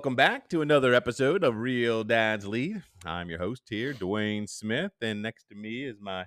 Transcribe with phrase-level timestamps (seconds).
[0.00, 2.82] Welcome back to another episode of Real Dad's Lead.
[3.04, 6.24] I'm your host here, Dwayne Smith, and next to me is my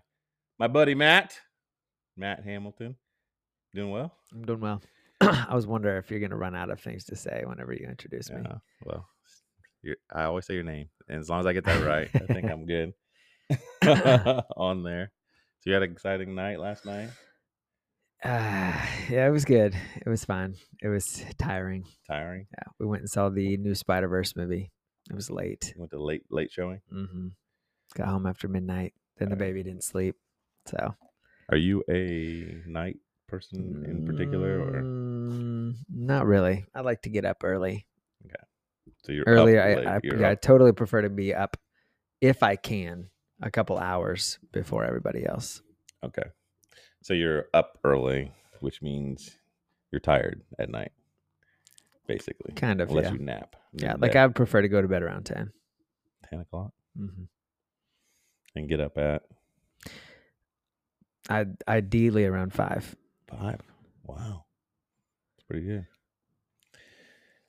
[0.60, 1.40] my buddy Matt,
[2.16, 2.98] Matt Hamilton.
[3.74, 4.14] Doing well?
[4.32, 4.80] I'm doing well.
[5.22, 7.88] I was wondering if you're going to run out of things to say whenever you
[7.88, 8.44] introduce me.
[8.86, 9.08] Well,
[9.82, 12.32] you're, I always say your name, and as long as I get that right, I
[12.32, 12.94] think I'm good
[14.56, 15.12] on there.
[15.62, 17.10] So you had an exciting night last night.
[18.24, 18.74] Uh,
[19.10, 19.76] yeah, it was good.
[19.96, 20.56] It was fun.
[20.82, 21.86] It was tiring.
[22.08, 22.48] Tiring.
[22.58, 24.72] Yeah, we went and saw the new Spider Verse movie.
[25.10, 25.74] It was late.
[25.78, 26.82] Went to late late showing.
[26.94, 27.28] Mm-hmm.
[27.96, 28.94] Got home after midnight.
[29.18, 29.50] Then the Alright.
[29.50, 30.16] baby didn't sleep.
[30.66, 30.96] So
[31.50, 32.98] Are you a night
[33.28, 36.66] person in particular, or Mm, not really.
[36.74, 37.86] I like to get up early.
[38.26, 38.36] Okay.
[39.04, 41.58] So you're Early, up I, I yeah, I totally prefer to be up
[42.22, 43.10] if I can
[43.42, 45.62] a couple hours before everybody else.
[46.04, 46.24] Okay.
[47.04, 49.38] So you're up early, which means
[49.92, 50.92] you're tired at night,
[52.08, 52.54] basically.
[52.56, 53.12] Kind of, Unless yeah.
[53.12, 53.56] you nap.
[53.74, 55.52] Yeah, like I would prefer to go to bed around 10.
[56.30, 57.24] 10 o'clock Mm-hmm.
[58.56, 59.24] and get up at
[61.30, 62.96] I ideally around five.
[63.30, 63.62] 5.
[64.04, 64.46] Wow.
[65.38, 65.88] It's pretty good.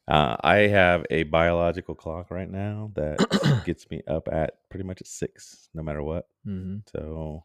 [0.08, 5.00] Uh, I have a biological clock right now that gets me up at pretty much
[5.02, 6.26] at 6, no matter what.
[6.46, 6.78] Mm-hmm.
[6.90, 7.42] So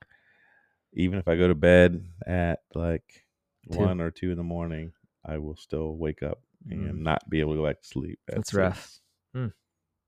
[0.94, 3.26] even if I go to bed at like
[3.72, 3.80] Two.
[3.80, 4.94] 1 or 2 in the morning,
[5.26, 8.20] I will still wake up and not be able to go back to sleep.
[8.28, 8.38] At Mm.
[8.38, 9.00] That's rough.
[9.36, 9.54] Mm.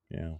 [0.09, 0.33] Yeah.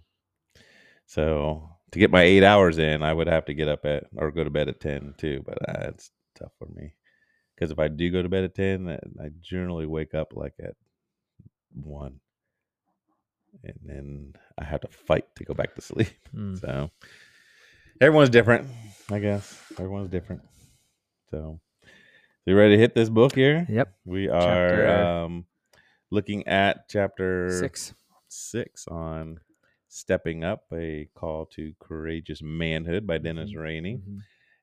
[1.06, 4.30] So to get my eight hours in, I would have to get up at or
[4.30, 5.42] go to bed at ten too.
[5.44, 6.94] But uh, it's tough for me
[7.54, 10.74] because if I do go to bed at ten, I generally wake up like at
[11.74, 12.20] one,
[13.62, 16.08] and then I have to fight to go back to sleep.
[16.34, 16.60] Mm.
[16.60, 16.90] So
[18.00, 18.68] everyone's different,
[19.12, 19.60] I guess.
[19.78, 20.42] Everyone's different.
[21.30, 21.60] So,
[22.46, 23.66] you ready to hit this book here?
[23.68, 23.94] Yep.
[24.04, 25.46] We are Chapter- um,
[26.10, 27.94] looking at chapter Six.
[28.28, 29.38] six on
[29.88, 33.62] stepping up a call to courageous manhood by dennis Mhm.
[33.62, 34.20] rainey Mhm.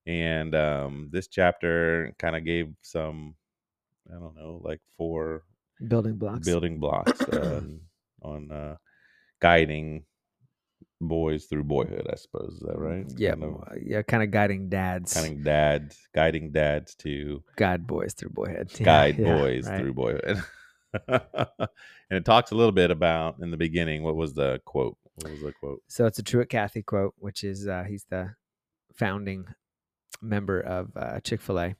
[0.07, 3.35] and um, this chapter kind of gave some
[4.09, 5.43] i don't know like four
[5.87, 6.45] Building blocks.
[6.47, 7.81] building blocks on,
[8.23, 8.77] on uh,
[9.39, 10.03] guiding
[11.01, 13.31] boys through boyhood i suppose is that right Yeah.
[13.31, 14.01] kind of, uh, yeah.
[14.01, 15.13] Kind of guiding dads.
[15.13, 18.69] kind of dads guiding dads to guide boys through boyhood.
[18.83, 19.79] Guide yeah, boys right.
[19.79, 20.43] through boyhood
[21.07, 21.69] and
[22.09, 25.41] it talks a little bit about in the beginning what was the quote what was
[25.41, 28.35] the quote So it's a Truett Cathy quote, which is uh, he's the
[28.93, 29.45] founding
[30.21, 31.75] member of uh, Chick fil A.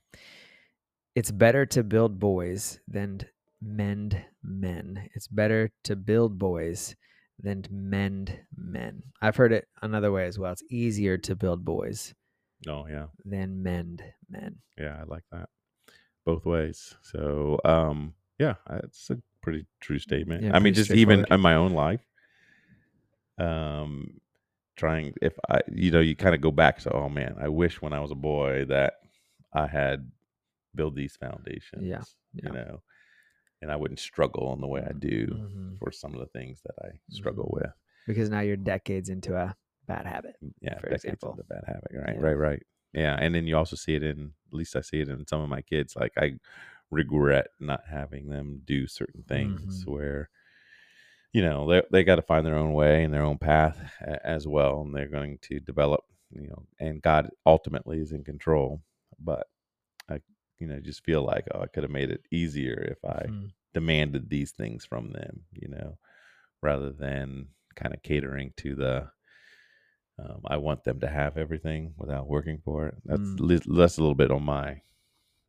[1.15, 3.21] It's better to build boys than
[3.61, 5.09] mend men.
[5.15, 6.95] It's better to build boys
[7.41, 9.03] than to mend men.
[9.21, 10.51] I've heard it another way as well.
[10.51, 12.13] It's easier to build boys
[12.67, 14.57] oh yeah than mend men.
[14.77, 15.49] Yeah, I like that.
[16.25, 16.95] Both ways.
[17.01, 20.43] So, um, yeah, it's a pretty true statement.
[20.43, 22.05] Yeah, I mean, just even in my own life,
[23.37, 24.19] um,
[24.75, 27.81] trying if I, you know, you kind of go back to, oh man, I wish
[27.81, 28.95] when I was a boy that
[29.53, 30.11] I had
[30.75, 31.83] built these foundations.
[31.83, 32.01] yeah.
[32.33, 32.81] you know,
[33.61, 35.77] and I wouldn't struggle in the way I do Mhm.
[35.79, 37.61] for some of the things that I struggle Mhm.
[37.61, 37.71] with.
[38.07, 39.55] Because now you're decades into a
[39.87, 40.35] bad habit.
[40.61, 41.35] yeah, for decades example.
[41.35, 41.91] the bad habit.
[41.93, 42.21] Right, Yeah.
[42.21, 42.63] right, right.
[42.93, 45.41] Yeah, and then you also see it in at least I see it in some
[45.41, 45.95] of my kids.
[45.95, 46.39] Like I
[46.89, 49.91] regret not having them do certain things Mm-hmm.
[49.91, 50.29] where
[51.33, 53.79] you know they they got to find their own way and their own path
[54.23, 56.01] as well, and they're going to develop.
[56.31, 58.81] You know, and God ultimately is in control,
[59.19, 59.47] but
[60.59, 63.51] you know just feel like oh I could have made it easier if I Mhm.
[63.73, 65.97] demanded these things from them, you know,
[66.61, 69.11] rather than kind of catering to the
[70.17, 72.95] um, I want them to have everything without working for it.
[73.05, 73.39] That's Mm.
[73.39, 74.81] li- that's a little bit on my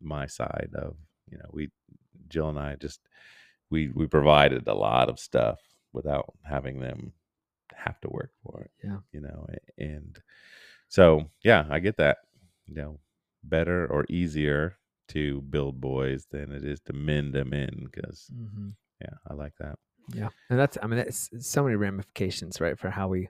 [0.00, 0.96] my side of
[1.26, 1.70] you know we
[2.28, 3.00] Jill and I just
[3.70, 5.60] we we provided a lot of stuff
[5.92, 7.12] without having them
[7.74, 8.70] have to work for it.
[8.84, 9.00] Yeah.
[9.12, 9.46] you know,
[9.78, 10.20] and
[10.88, 12.18] so yeah, I get that.
[12.66, 13.00] You know,
[13.42, 14.76] better or easier
[15.10, 18.74] to build boys than it is to mend them in because Mhm.
[19.00, 19.78] yeah, I like that.
[20.12, 20.30] Yeah.
[20.48, 23.28] And that's, I mean, it's it's so many ramifications, right, for how we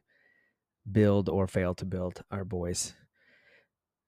[0.91, 2.95] build or fail to build our boys.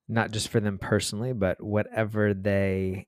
[0.09, 3.07] Not just for them personally, but whatever they,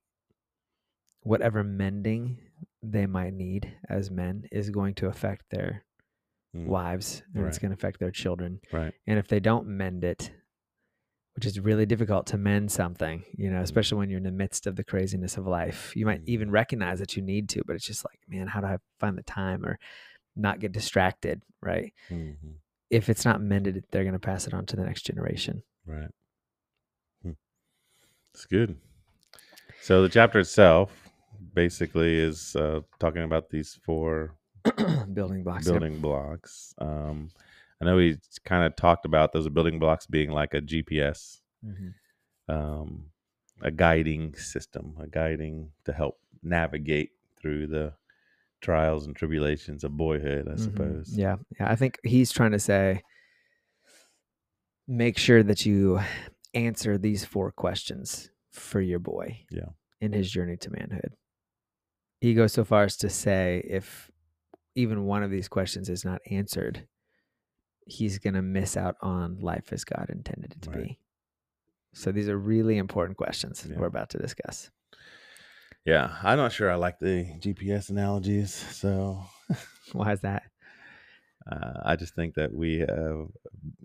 [1.23, 2.39] whatever mending
[2.83, 5.85] they might need as men is going to affect their
[6.55, 8.61] Mm, wives and it's going to affect their children.
[8.73, 8.95] Right.
[9.09, 10.31] And if they don't mend it,
[11.35, 14.67] which is really difficult to mend something, you know, especially when you're in the midst
[14.67, 15.93] of the craziness of life.
[15.97, 16.29] You might Mhm.
[16.29, 19.19] even recognize that you need to, but it's just like, man, how do I find
[19.19, 19.79] the time or
[20.37, 21.93] not get distracted, right?
[22.11, 22.55] Mhm.
[22.91, 25.63] If it's not mended, they're going to pass it on to the next generation.
[25.87, 26.11] Right.
[27.23, 27.33] Hmm.
[28.33, 28.77] It's good.
[29.81, 31.11] So the chapter itself
[31.53, 34.37] basically is uh, talking about these four
[35.13, 35.67] building blocks.
[35.67, 35.73] yep.
[35.81, 36.75] building blocks.
[36.79, 37.31] Um,
[37.85, 41.95] I know we kind of talked about those building blocks being like a GPS, Mhm.
[42.49, 43.11] um,
[43.61, 47.95] a guiding system, a guiding to help navigate through the
[48.63, 50.49] trials and tribulations of boyhood.
[50.49, 50.59] I Mhm.
[50.61, 51.13] suppose.
[51.19, 51.71] Yeah, yeah.
[51.71, 53.03] I think he's trying to say,
[54.87, 56.01] make sure that you
[56.55, 59.45] answer these four questions for your boy.
[59.51, 59.71] Yeah.
[60.01, 61.17] In his journey to manhood,
[62.21, 64.11] he goes so far as to say, if
[64.75, 66.87] even one of these questions is not answered,
[67.87, 70.83] he's gonna miss out on life as God intended it to Right.
[70.85, 70.99] be.
[71.93, 73.79] So these are really important questions Yeah.
[73.79, 74.71] we're about to discuss.
[75.85, 79.25] Yeah, I'm not sure I like the GPS analogies, so
[79.93, 80.45] Why is that?
[81.51, 83.27] uh, I just think that we have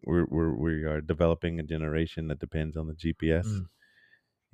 [0.05, 3.65] we're, we're we are developing a generation that depends on the GPS Mm.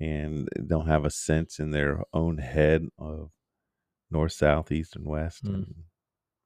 [0.00, 3.30] and don't have a sense in their own head of
[4.10, 5.44] north, south, east, and west.
[5.44, 5.54] Mm.
[5.54, 5.74] And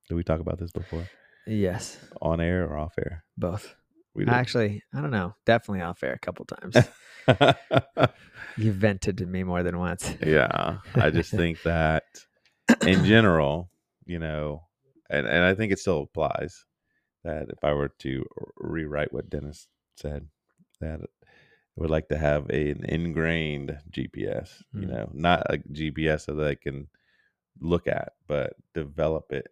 [0.08, 1.05] did we talk about this before
[1.52, 3.25] Yes, on air or off air?
[3.37, 3.75] both.
[4.14, 4.32] We did.
[4.32, 5.35] Actually, I don't know.
[5.47, 6.76] Definitely off air a couple times.
[8.56, 10.12] You vented to me more than once.
[10.25, 12.05] yeah, I just think that
[12.87, 13.70] in general,
[14.05, 14.64] you know,
[15.08, 16.64] and, and I think it still applies
[17.25, 18.25] that if I were to
[18.56, 19.67] rewrite what Dennis
[19.97, 20.26] said,
[20.81, 21.05] that I
[21.76, 24.91] would like to have a, an ingrained GPS, you Mm.
[24.91, 26.88] know, not a GPS so I can
[27.61, 29.49] look at, but develop it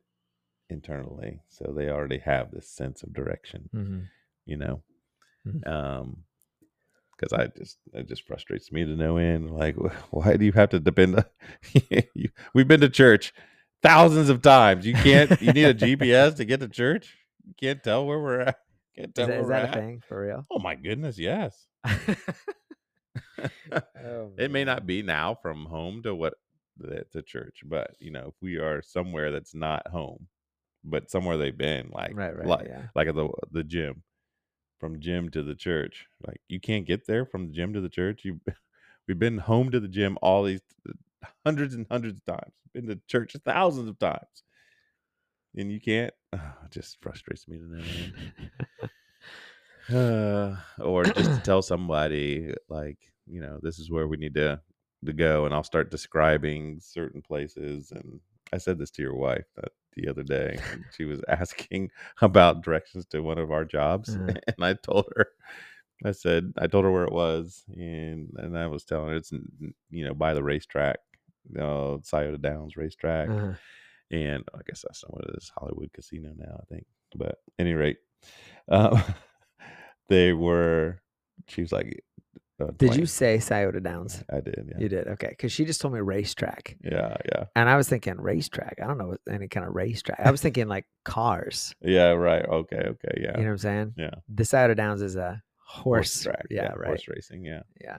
[0.71, 4.01] internally so they already have this sense of direction, hmm
[4.47, 4.83] you know.
[5.47, 5.67] Mhm.
[5.67, 6.25] Um,
[7.17, 9.51] because I just it just frustrates me to no end.
[9.51, 9.77] Like,
[10.11, 11.17] why do you have to depend?
[11.17, 11.25] On,
[12.15, 13.35] you, we've been to church
[13.83, 14.87] thousands of times.
[14.87, 15.41] You can't.
[15.43, 17.17] You need a GPS to get to church.
[17.47, 18.59] You can't tell where we're at.
[18.95, 20.47] Can't Is tell that, where is we're that a thing for real?
[20.51, 21.67] Oh my goodness, yes.
[23.39, 26.35] oh, it may not be now from home to what
[26.79, 30.27] the, to church, but you know, if we are somewhere that's not home,
[30.85, 32.47] but somewhere they've been, like Right, right.
[32.47, 32.83] like yeah.
[32.95, 34.03] like at the the gym,
[34.79, 36.07] from gym to the church.
[36.27, 38.25] Like you can't get there from the gym to the church.
[38.25, 38.41] You
[39.09, 40.61] we've been home to the gym all these
[41.45, 42.53] hundreds and hundreds of times.
[42.73, 44.43] Been to church thousands of times,
[45.57, 46.13] and you can't.
[46.33, 46.41] it
[46.71, 48.13] just frustrates me to no end.
[49.91, 54.61] Uh, or just to tell somebody like you know this is where we need to
[55.05, 58.21] to go and i'll start describing certain places and
[58.53, 61.91] i said this to your wife that the other day and she was asking
[62.23, 64.35] about directions to one of our jobs Uh-huh.
[64.49, 65.27] and i told her
[66.05, 69.33] i said i told her where it was and and i was telling her it's
[69.91, 70.99] you know by the racetrack
[71.59, 73.55] uh, Scioto Downs racetrack Uh-huh.
[74.11, 75.51] and I guess that's not what it is.
[75.57, 76.85] Hollywood Casino now, I think.
[77.17, 77.99] But at any rate,
[78.69, 79.03] um,
[80.09, 81.01] they were.
[81.49, 82.05] She was like,
[82.61, 84.25] uh, Did you say Scioto Downs?
[84.31, 84.69] I did.
[84.69, 84.79] Yeah.
[84.79, 85.07] You did.
[85.09, 85.29] Okay.
[85.29, 86.77] Because she just told me racetrack.
[86.83, 87.17] Yeah.
[87.33, 87.45] Yeah.
[87.55, 88.79] And I was thinking racetrack.
[88.83, 90.21] I don't know any kind of racetrack.
[90.21, 91.75] I was thinking like cars.
[91.81, 92.11] Yeah.
[92.11, 92.45] Right.
[92.45, 92.77] Okay.
[92.77, 93.21] Okay.
[93.21, 93.37] Yeah.
[93.37, 93.95] You know what I'm saying?
[93.97, 94.11] Yeah.
[94.29, 96.47] The Scioto Downs is a horse, track.
[96.51, 96.89] Yeah, right.
[96.89, 97.45] Horse racing.
[97.45, 97.63] Yeah.
[97.81, 97.99] Yeah.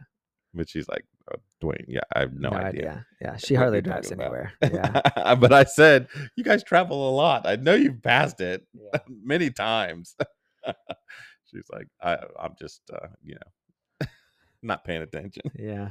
[0.53, 1.85] But she's like, uh, Dwayne.
[1.87, 2.01] Yeah.
[2.13, 3.05] I have no, idea.
[3.21, 3.37] Yeah.
[3.37, 4.53] She what hardly drives anywhere.
[4.61, 5.35] Yeah.
[5.35, 7.47] but I said, you guys travel a lot.
[7.47, 8.99] I know you've passed it yeah.
[9.07, 10.15] many times.
[11.45, 13.51] She's like, I, I'm just, uh, you know,
[14.63, 15.43] not paying attention.
[15.57, 15.89] Yeah.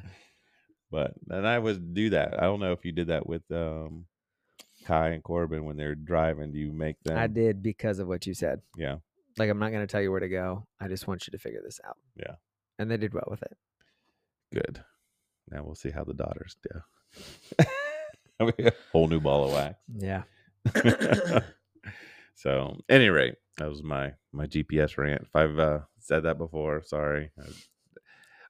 [0.90, 2.38] But and I would do that.
[2.38, 4.06] I don't know if you did that with um,
[4.86, 6.50] Kai and Corbin when they're driving.
[6.50, 7.18] Do you make them?
[7.18, 8.62] I did because of what you said.
[8.74, 8.96] Yeah.
[9.36, 10.66] Like, I'm not going to tell you where to go.
[10.80, 11.98] I just want you to figure this out.
[12.16, 12.36] Yeah.
[12.78, 13.54] And they did well with it.
[14.50, 14.82] Good.
[15.50, 17.66] Now we'll see how the daughters do.
[18.92, 19.74] Whole new ball of wax.
[19.94, 20.22] Yeah.
[22.34, 25.22] so, any rate, that was my my GPS rant.
[25.22, 27.30] If I've uh, said that before, sorry.
[27.38, 27.48] I,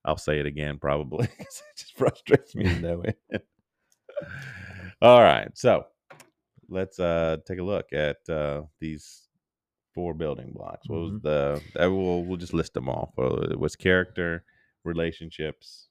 [0.08, 3.14] I'll say it again probably 'cause it just frustrates me to no end.
[5.02, 5.84] All right, so
[6.68, 9.28] let's uh take a look at uh these
[9.94, 10.88] four building blocks.
[10.88, 11.22] What was Mhm.
[11.22, 11.62] the?
[11.78, 13.10] I will we'll just list them off.
[13.16, 14.44] Well, it was character,
[14.84, 15.88] relationships,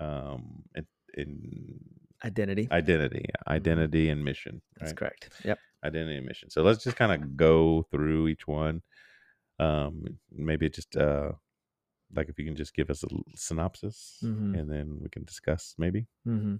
[0.00, 1.78] um, in, in
[2.24, 2.68] Identity.
[2.70, 4.62] identity, identity, and mission.
[4.78, 5.28] That's correct.
[5.44, 5.58] Yep.
[5.84, 6.50] identity and mission.
[6.50, 8.82] So let's just kind of go through each one.
[9.58, 11.32] Um, maybe just uh,
[12.14, 14.58] like if you can just give us a synopsis, Mhm.
[14.58, 15.74] and then we can discuss.
[15.78, 16.56] Maybe hmm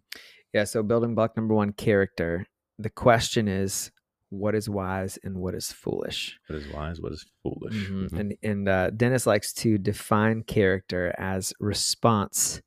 [0.54, 0.64] Yeah.
[0.64, 2.46] So, building block number one character.
[2.78, 3.90] The question is,
[4.30, 6.38] what is wise and what is foolish?
[6.48, 7.74] what is wise, what is foolish.
[7.74, 8.08] Mhm.
[8.10, 8.18] Mhm.
[8.20, 12.62] And and uh, Dennis likes to define character as response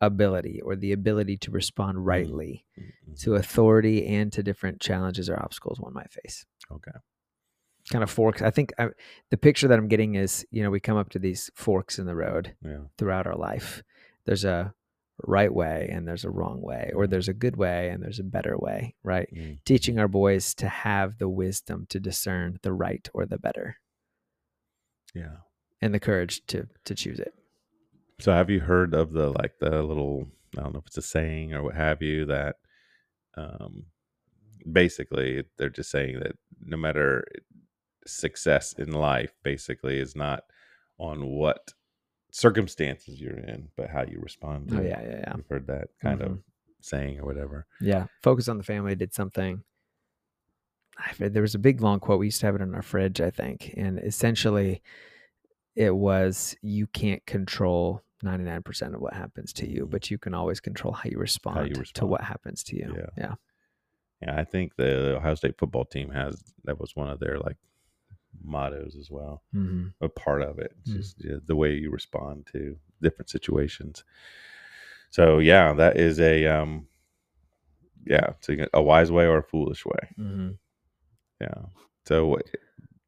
[0.00, 3.18] ability or the ability to respond rightly Mhm.
[3.22, 6.44] to authority and to different challenges or obstacles one might face.
[6.70, 6.90] Okay.
[7.90, 8.42] Kind of forks.
[8.42, 8.88] I think I,
[9.30, 12.06] the picture that I'm getting is, you know, we come up to these forks in
[12.06, 12.84] the road Yeah.
[12.98, 13.82] throughout our life.
[14.24, 14.74] There's a
[15.22, 17.10] right way and there's a wrong way, or Mhm.
[17.10, 19.28] there's a good way and there's a better way, right?
[19.32, 19.62] Mm.
[19.64, 23.76] Teaching our boys to have the wisdom to discern the right or the better
[25.14, 25.36] Yeah.
[25.80, 27.34] and the courage to to choose it.
[28.18, 30.28] So have you heard of the like the little
[30.58, 32.56] I don't know if it's a saying or what have you that
[33.36, 33.86] um
[34.70, 37.24] basically they're just saying that no matter
[38.06, 40.44] success in life basically is not
[40.98, 41.72] on what
[42.30, 45.32] circumstances you're in but how you respond to Oh yeah, yeah, yeah.
[45.36, 46.42] You've heard that kind of Mhm.
[46.80, 47.66] saying or whatever.
[47.80, 48.06] Yeah.
[48.22, 49.64] Focus on the family did something.
[50.98, 52.18] I There was a big long quote.
[52.20, 53.74] We used to have it in our fridge, I think.
[53.76, 54.82] And essentially,
[55.74, 59.90] it was you can't control 99% of what happens to you, Mhm.
[59.90, 62.10] but you can always control how you respond, to respond.
[62.10, 62.94] what happens to you.
[62.96, 63.06] Yeah.
[63.16, 63.34] Yeah.
[64.22, 67.58] Yeah, I think the Ohio State football team has that was one of their like
[68.44, 69.42] mottos as well.
[69.52, 70.72] hmm a part of it.
[70.80, 70.96] It's Mm.
[70.96, 74.04] just yeah, the way you respond to different situations.
[75.10, 76.86] So yeah, that is a um
[78.06, 80.08] yeah, it's a, a wise way or a foolish way.
[80.16, 80.50] hmm
[81.40, 81.62] Yeah.
[82.06, 82.38] So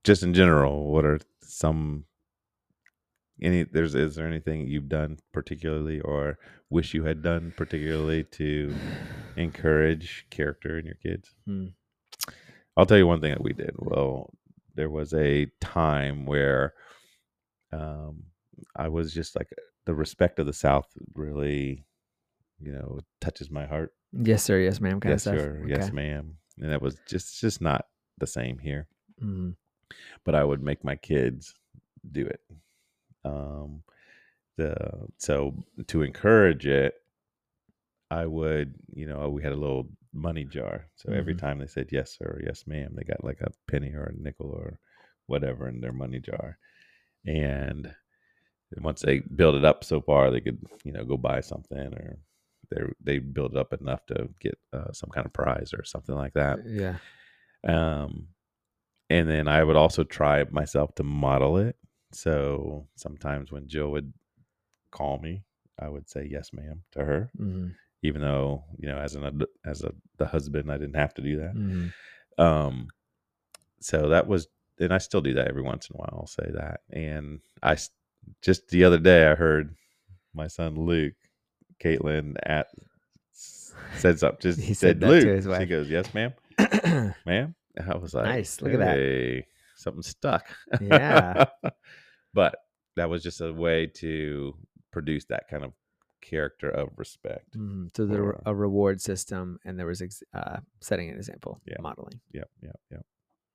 [0.05, 2.05] just in general, what are some
[3.41, 6.39] any there's is there anything you've done particularly or
[6.71, 8.75] wish you had done particularly to
[9.37, 11.35] encourage character in your kids?
[11.47, 11.73] Mm.
[12.77, 13.73] I'll tell you one thing that we did.
[13.77, 14.33] Well,
[14.79, 16.73] there was a time where
[17.73, 18.23] um,
[18.77, 19.49] I was just like
[19.87, 21.85] the respect of the South really,
[22.61, 23.93] you know, touches my heart.
[24.13, 24.61] Yes, sir.
[24.61, 25.01] Yes, ma'am.
[25.01, 25.65] Kind yes, sir.
[25.67, 26.37] Yes, ma'am.
[26.61, 27.87] And that was just just not
[28.19, 28.87] the same here.
[29.19, 29.51] hmm
[30.25, 31.55] But I would make my kids
[32.13, 32.41] do it.
[33.25, 33.83] Um,
[34.59, 35.55] the so
[35.89, 36.95] to encourage it,
[38.13, 40.87] I would, you know, we had a little money jar.
[40.97, 41.39] So every Mhm.
[41.39, 44.15] time they said yes sir or yes ma'am, they got like a penny or a
[44.23, 44.79] nickel or
[45.27, 46.59] whatever in their money jar.
[47.27, 47.95] And
[48.79, 52.19] once they build it up so far, they could, you know, go buy something or
[52.71, 56.15] they they build it up enough to get uh, some kind of prize or something
[56.15, 56.59] like that.
[56.67, 56.99] Yeah.
[57.67, 58.29] Um,
[59.11, 61.77] and then I would also try myself to model it.
[62.13, 64.13] So sometimes when Jill would
[64.91, 65.45] call me,
[65.79, 67.69] I would say yes, ma'am, to her, hmm
[68.03, 71.37] even though you know, as an as a the husband, I didn't have to do
[71.39, 71.53] that.
[71.53, 71.87] hmm
[72.39, 72.89] Um,
[73.81, 74.49] so that was,
[74.81, 76.19] and I still do that every once in a while.
[76.21, 77.77] I'll say that, and I
[78.43, 79.75] just the other day I heard
[80.35, 81.15] my son Luke,
[81.83, 82.67] Caitlin at
[83.33, 84.41] said something.
[84.41, 85.45] Just He said said Luke.
[85.61, 86.33] She goes, "Yes, ma'am,
[87.27, 87.55] ma'am."
[87.87, 88.61] I was like, Nice.
[88.61, 88.97] Look at that.
[89.77, 90.49] Something stuck.
[90.81, 91.45] Yeah.
[92.35, 92.57] but
[92.97, 94.57] that was just a way to
[94.91, 95.73] produce that kind of
[96.21, 97.57] character of respect.
[97.57, 97.95] Mhm.
[97.97, 101.77] So there were a reward system, and there was ex- uh, setting an example, Yeah.
[101.81, 102.21] modeling.
[102.33, 103.07] Yep, yep, yep.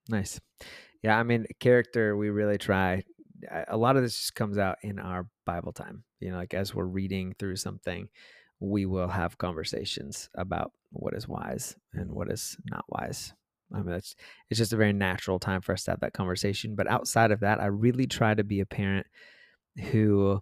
[0.09, 0.39] Nice.
[1.01, 3.03] Yeah, I mean, character, we really try.
[3.67, 6.05] a- lot of this just comes out in our Bible time.
[6.21, 8.07] You know, like as we're reading through something,
[8.61, 13.33] we will have conversations about what is wise and what is not wise.
[13.73, 14.15] I mean, it's
[14.49, 16.75] it's just a very natural time for us to have that conversation.
[16.75, 19.07] But outside of that, I really try to be a parent
[19.91, 20.41] who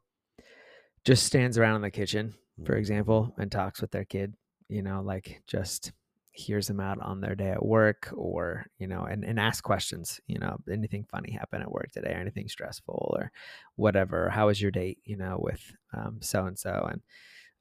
[1.05, 2.77] just stands around in the kitchen, for Mhm.
[2.77, 4.35] example, and talks with their kid.
[4.69, 5.91] You know, like just
[6.33, 10.21] hears them out on their day at work or you know and, and ask questions
[10.27, 13.29] you know anything funny happen at work today or anything stressful or
[13.75, 17.01] whatever how was your date you know with um, so and so and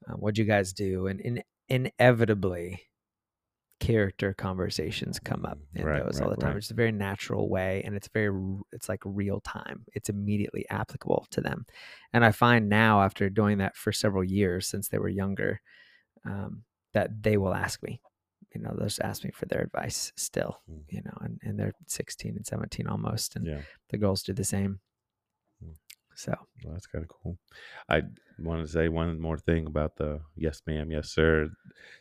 [0.07, 2.81] uh, what'd you guys do and in, inevitably
[3.81, 6.57] character conversations come up in Right, those all the time right.
[6.57, 8.31] it's a very natural way and it's very
[8.71, 11.65] it's like real time it's immediately applicable to them
[12.13, 15.61] and i find now after doing that for several years since they were younger
[16.25, 17.99] um, that they will ask me
[18.53, 20.83] you know they'll just ask me for their advice still Mm.
[20.89, 23.61] you know and, and they're 16 and 17 almost and Yeah.
[23.89, 24.79] the girls do the same.
[26.15, 27.37] So Well, that's kind of cool.
[27.89, 28.03] I
[28.39, 31.49] wanted to say one more thing about the yes, ma'am, yes, sir.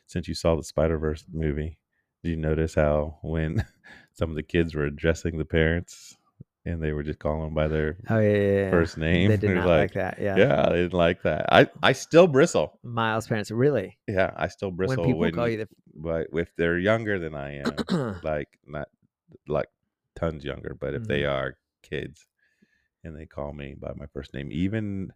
[0.06, 1.78] Since you saw the Spider Verse movie,
[2.22, 3.64] did you notice how when
[4.14, 6.16] some of the kids were addressing the parents
[6.66, 8.70] and they were just calling them by their oh yeah, yeah, yeah.
[8.70, 9.28] first name?
[9.30, 10.36] they did not like, that yeah.
[10.36, 11.46] Yeah, I didn't like that.
[11.52, 12.78] I I still bristle.
[12.82, 16.78] miles parents really Yeah, I still bristle when people when call you but if they're
[16.78, 18.88] younger than I am, like not
[19.48, 19.68] like
[20.16, 21.30] tons younger, but if they Mhm.
[21.30, 22.26] are kids
[23.04, 25.12] and they call me by my first name, even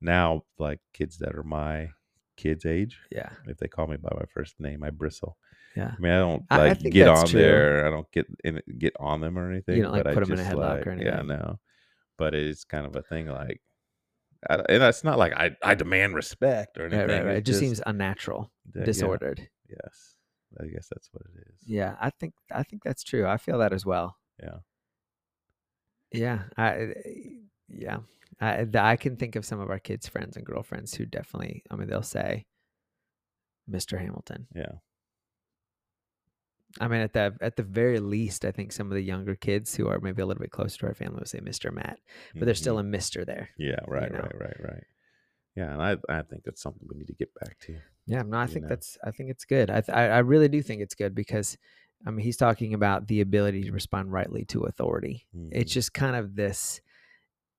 [0.00, 1.90] now, like kids that are my
[2.36, 5.36] kids' age, yeah if they call me by my first name, I bristle.
[5.76, 7.40] yeah I mean, I don't I- I like get on true.
[7.40, 7.86] there.
[7.86, 9.76] I don't get in, get on them or anything.
[9.76, 11.12] You don't, like, put I 'em in a just, headlock or anything.
[11.12, 11.58] Yeah, no.
[12.18, 13.60] But it's kind of a thing like,
[14.48, 17.08] I, and it's not like I, I demand respect or anything.
[17.08, 20.16] right right it it's just seems unnatural that- yeah, disordered yes,
[20.60, 21.58] I guess that's what it is.
[21.66, 24.58] yeah i think i think that's true i feel that as well Yeah.
[26.14, 26.94] Yeah, I
[27.68, 27.98] yeah,
[28.40, 31.62] I I can think of some of our kids' friends and girlfriends who definitely.
[31.70, 32.44] I mean, they'll say,
[33.70, 33.98] Mr.
[33.98, 34.46] Hamilton.
[34.54, 34.72] Yeah.
[36.80, 39.76] I mean, at the at the very least, I think some of the younger kids
[39.76, 41.72] who are maybe a little bit closer to our family would say Mr.
[41.72, 42.00] Matt,
[42.34, 42.80] but there's still Mhm.
[42.80, 43.50] a Mister there.
[43.58, 43.78] Yeah.
[43.86, 44.10] Right.
[44.10, 44.18] know.
[44.18, 44.34] Right.
[44.40, 44.60] Right.
[44.60, 44.84] Right.
[45.54, 47.78] Yeah, and I I think that's something we need to get back to.
[48.06, 48.68] Yeah, no, I think know.
[48.70, 49.70] that's I think it's good.
[49.70, 51.56] I, th- I I really do think it's good because,
[52.06, 55.26] I mean, he's talking about the ability to respond rightly to authority.
[55.50, 55.74] It's Mhm.
[55.74, 56.80] just kind of this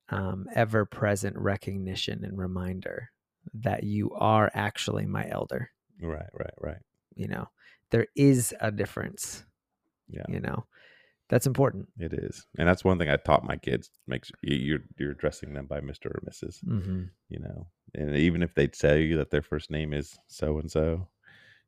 [0.10, 3.10] um, ever present recognition and reminder
[3.56, 5.72] that you are actually my elder.
[6.00, 6.30] Right.
[6.34, 6.54] Right.
[6.62, 6.82] Right.
[7.16, 7.50] You know,
[7.90, 9.44] there is a difference.
[10.08, 10.26] Yeah.
[10.30, 10.66] You know,
[11.28, 11.90] that's important.
[11.98, 13.90] It is, and that's one thing I taught my kids.
[14.06, 16.64] Makes you- you're you're addressing them by Mister or Mrs.
[16.64, 17.04] Mm-hmm.
[17.30, 20.70] You know, and even if they tell you that their first name is so and
[20.70, 21.08] so,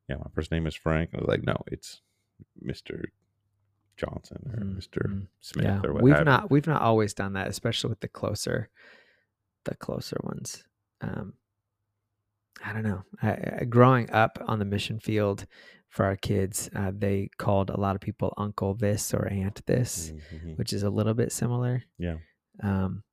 [0.08, 1.10] yeah, my first name is Frank.
[1.12, 2.02] I was like, no, it's
[2.60, 3.04] Mister
[3.96, 5.26] Johnson or Mhm, Mister mhm.
[5.40, 6.24] Smith Yeah, or what we've you.
[6.24, 8.68] not we've not always done that, especially with the closer,
[9.64, 10.64] the closer ones.
[11.00, 11.34] Um,
[12.64, 13.02] I don't know.
[13.22, 15.46] I, I, growing up on the mission field
[15.88, 20.12] for our kids, uh, they called a lot of people uncle this or aunt this,
[20.32, 20.58] Mhm.
[20.58, 21.84] which is a little bit similar.
[21.98, 22.16] Yeah.
[22.60, 23.04] Um,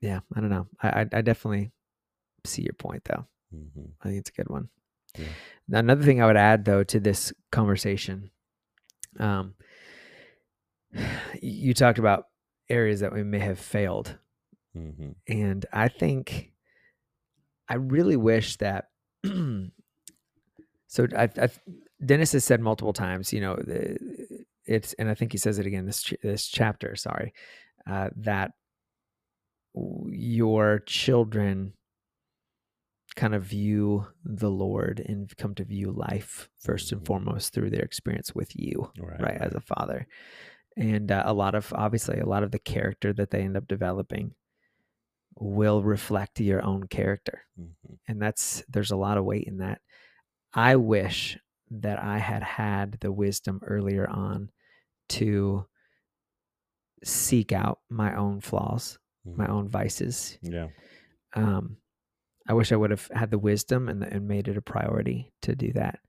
[0.00, 0.66] yeah, I don't know.
[0.82, 1.72] I, I I definitely
[2.44, 3.26] see your point though.
[3.54, 3.92] Mhm.
[4.00, 4.68] I think it's a good one.
[5.16, 5.28] Yeah.
[5.68, 8.30] Now, Another thing I would add though to this conversation,
[9.18, 9.54] um,
[11.42, 12.26] you talked about
[12.68, 14.16] areas that we may have failed,
[14.76, 15.14] Mhm.
[15.28, 16.52] and I think
[17.68, 18.88] I really wish that.
[19.24, 21.48] so I, I,
[22.04, 25.66] Dennis has said multiple times, you know, the, it's, and I think he says it
[25.66, 26.96] again this ch- this chapter.
[26.96, 27.32] Sorry,
[27.86, 28.52] uh, that
[29.74, 31.72] your children
[33.16, 37.06] kind of view the Lord and come to view life 1st and Mhm.
[37.06, 39.20] foremost through their experience with you, Right.
[39.20, 40.06] right, as a father.
[40.76, 43.68] And uh, a lot of obviously a lot of the character that they end up
[43.68, 44.34] developing
[45.36, 47.42] will reflect your own character.
[47.58, 47.98] Mhm.
[48.08, 49.80] And that's there's a lot of weight in that.
[50.52, 51.38] I wish
[51.70, 54.50] that I had had the wisdom earlier on
[55.10, 55.66] to
[57.02, 58.98] seek out my own flaws,
[59.36, 59.50] my Mhm.
[59.50, 60.68] own vices, Yeah.
[61.34, 61.76] um,
[62.48, 65.54] I wish I would have had the wisdom and, and made it a priority to
[65.56, 66.00] do that,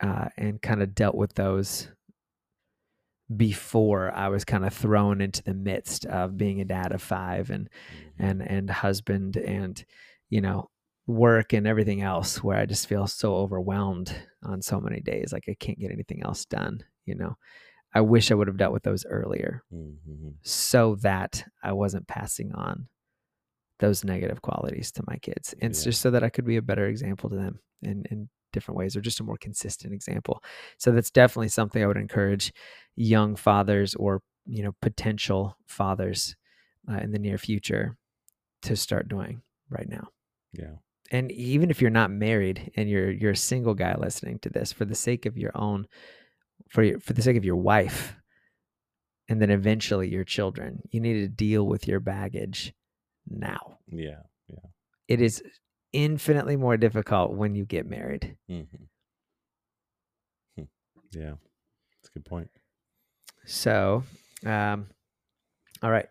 [0.00, 1.88] uh, and kind of dealt with those
[3.36, 7.50] before I was kind of thrown into the midst of being a dad of five
[7.50, 8.12] and Mhm.
[8.18, 9.84] and and husband and
[10.30, 10.70] you know
[11.06, 15.44] work and everything else where I just feel so overwhelmed on so many days like
[15.48, 17.36] I can't get anything else done you know
[17.94, 20.36] I wish I would have dealt with those earlier Mhm.
[20.42, 22.88] so that I wasn't passing on
[23.78, 25.54] those negative qualities to my kids.
[25.60, 25.82] And Yeah.
[25.84, 28.96] just so that I could be a better example to them in, in different ways
[28.96, 30.42] or just a more consistent example.
[30.78, 32.52] So that's definitely something I would encourage
[32.96, 36.34] young fathers or, you know, potential fathers
[36.90, 37.96] uh, in the near future
[38.62, 40.08] to start doing right now.
[40.52, 40.76] Yeah.
[41.10, 44.72] And even if you're not married and you're you're a single guy listening to this
[44.72, 45.86] for the sake of your own
[46.68, 48.16] for your, for the sake of your wife
[49.28, 52.74] and then eventually your children, you need to deal with your baggage
[53.30, 53.78] now.
[53.88, 54.22] Yeah.
[54.48, 54.68] Yeah.
[55.08, 55.42] It is
[55.92, 58.36] infinitely more difficult when you get married.
[58.50, 58.84] Mm-hmm.
[61.10, 61.32] Yeah.
[62.02, 62.50] That's a good point.
[63.46, 64.04] So,
[64.44, 64.88] um,
[65.82, 66.06] all right.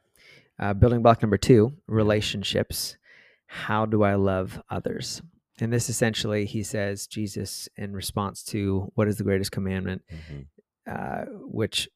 [0.60, 2.98] Uh, building block number two relationships.
[3.46, 5.22] How do I love others?
[5.60, 10.42] And this essentially, he says, Jesus, in response to what is the greatest commandment, hmm
[10.90, 11.90] uh, which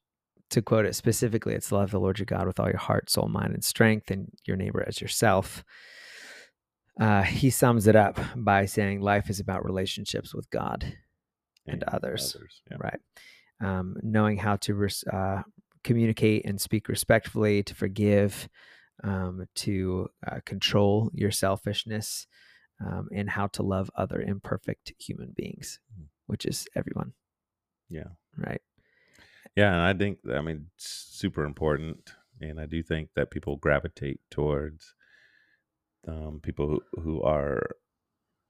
[0.51, 3.27] to quote it specifically, it's love the Lord your God with all your heart, soul,
[3.27, 5.63] mind, and strength, and your neighbor as yourself.
[6.99, 10.93] Uh, he sums it up by saying life is about relationships with God,
[11.65, 12.35] And others.
[12.69, 12.77] Yeah.
[12.79, 12.99] right?
[13.61, 15.43] Um, knowing how to res- uh,
[15.83, 18.49] communicate and speak respectfully, to forgive,
[19.03, 22.27] um, to uh, control your selfishness,
[22.85, 26.07] um, and how to love other imperfect human beings, Mhm.
[26.27, 27.13] which is everyone,
[27.89, 28.09] Yeah.
[28.37, 28.61] right?
[29.55, 33.57] Yeah, and I think I mean it's super important, and I do think that people
[33.57, 34.95] gravitate towards
[36.07, 37.75] um, people who, who are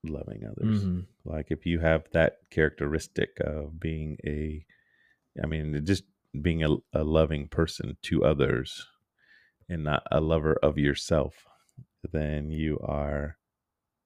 [0.04, 0.84] loving others.
[0.84, 1.06] Mhm.
[1.26, 4.66] Like if you have that characteristic of being a,
[5.44, 6.04] I mean, just
[6.42, 8.88] being a, a loving person to others,
[9.70, 11.46] and not a lover of yourself,
[12.12, 13.38] then you are.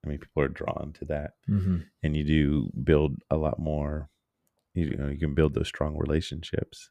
[0.04, 1.86] I mean, people are drawn to that, Mhm.
[2.04, 4.10] and you do build a lot more
[4.76, 6.90] you know you can build those strong relationships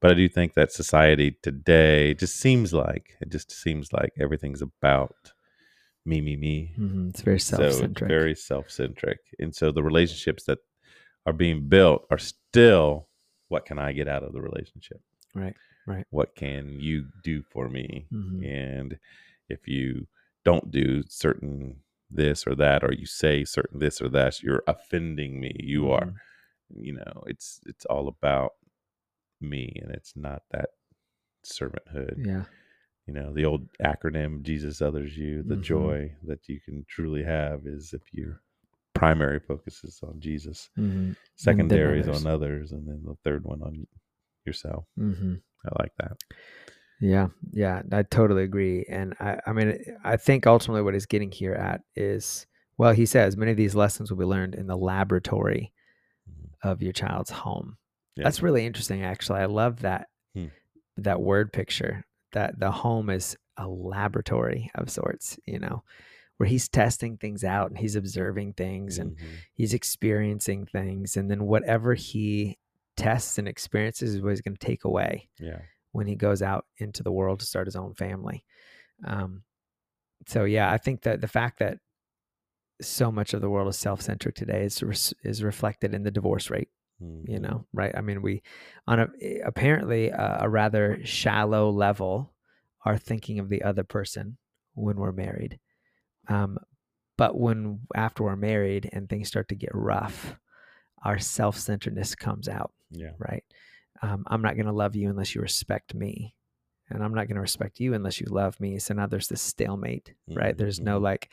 [0.00, 4.62] but i do think that society today just seems like it just seems like everything's
[4.62, 5.32] about
[6.04, 7.10] me me me Mhm.
[7.10, 8.02] It's very self-centric.
[8.02, 10.58] it's very self-centric and so the relationships that
[11.26, 13.08] are being built are still
[13.48, 15.00] what can i get out of the relationship
[15.34, 15.56] Right,
[15.86, 16.06] right.
[16.10, 18.44] what can you do for me Mhm.
[18.44, 18.98] and
[19.48, 20.06] if you
[20.44, 21.76] don't do certain
[22.10, 25.54] this or that, or you say certain this or that, you're offending me.
[25.60, 26.14] You are, Mhm.
[26.76, 28.52] You know, it's it's all about
[29.40, 30.70] me, and it's not that
[31.44, 32.24] servanthood.
[32.26, 32.44] Yeah.
[33.06, 35.62] You know, the old acronym "Jesus, others, you." The Mhm.
[35.62, 38.40] joy that you can truly have is if your
[38.94, 41.12] primary focus is on Jesus, Mm-hmm.
[41.34, 43.86] secondary is on others, and then the third one on
[44.46, 44.84] yourself.
[44.98, 45.34] Mm-hmm.
[45.64, 46.16] I like that.
[47.00, 48.84] Yeah, yeah, I totally agree.
[48.88, 52.46] And I, I mean, I think ultimately what he's getting here at is,
[52.78, 55.72] well, he says many of these lessons will be learned in the laboratory.
[56.62, 57.76] Of your child's home.
[58.16, 58.24] Yeah.
[58.24, 59.40] That's really interesting, actually.
[59.40, 60.46] I love that Hmm.
[60.96, 62.04] that word picture.
[62.32, 65.82] That the home is a laboratory of sorts, you know,
[66.38, 69.26] where he's testing things out and he's observing things and Mhm.
[69.54, 72.58] he's experiencing things, and then whatever he
[72.96, 75.60] tests and experiences is what he's going to take away yeah.
[75.92, 78.44] when he goes out into the world to start his own family.
[79.04, 79.44] Um,
[80.26, 81.78] so yeah, I think that the fact that
[82.82, 86.50] so much of the world is self-centric today is res- is reflected in the divorce
[86.50, 86.68] rate.
[87.00, 87.42] You Mhm.
[87.42, 87.92] know, right?
[87.96, 88.42] I mean, we
[88.86, 92.32] on a eh, apparently a, a rather shallow level
[92.84, 94.36] are thinking of the other person
[94.74, 95.58] when we're married,
[96.28, 96.58] um,
[97.16, 100.36] but when after we're married and things start to get rough,
[101.04, 103.12] our self-centeredness comes out Yeah.
[103.18, 103.44] right?
[104.02, 106.34] Um, I'm not going to love you unless you respect me.
[106.88, 108.78] And I'm not going to respect you unless you love me.
[108.78, 110.54] So now there's this stalemate, right?
[110.54, 111.02] Mhm, There's no mhm.
[111.02, 111.30] like,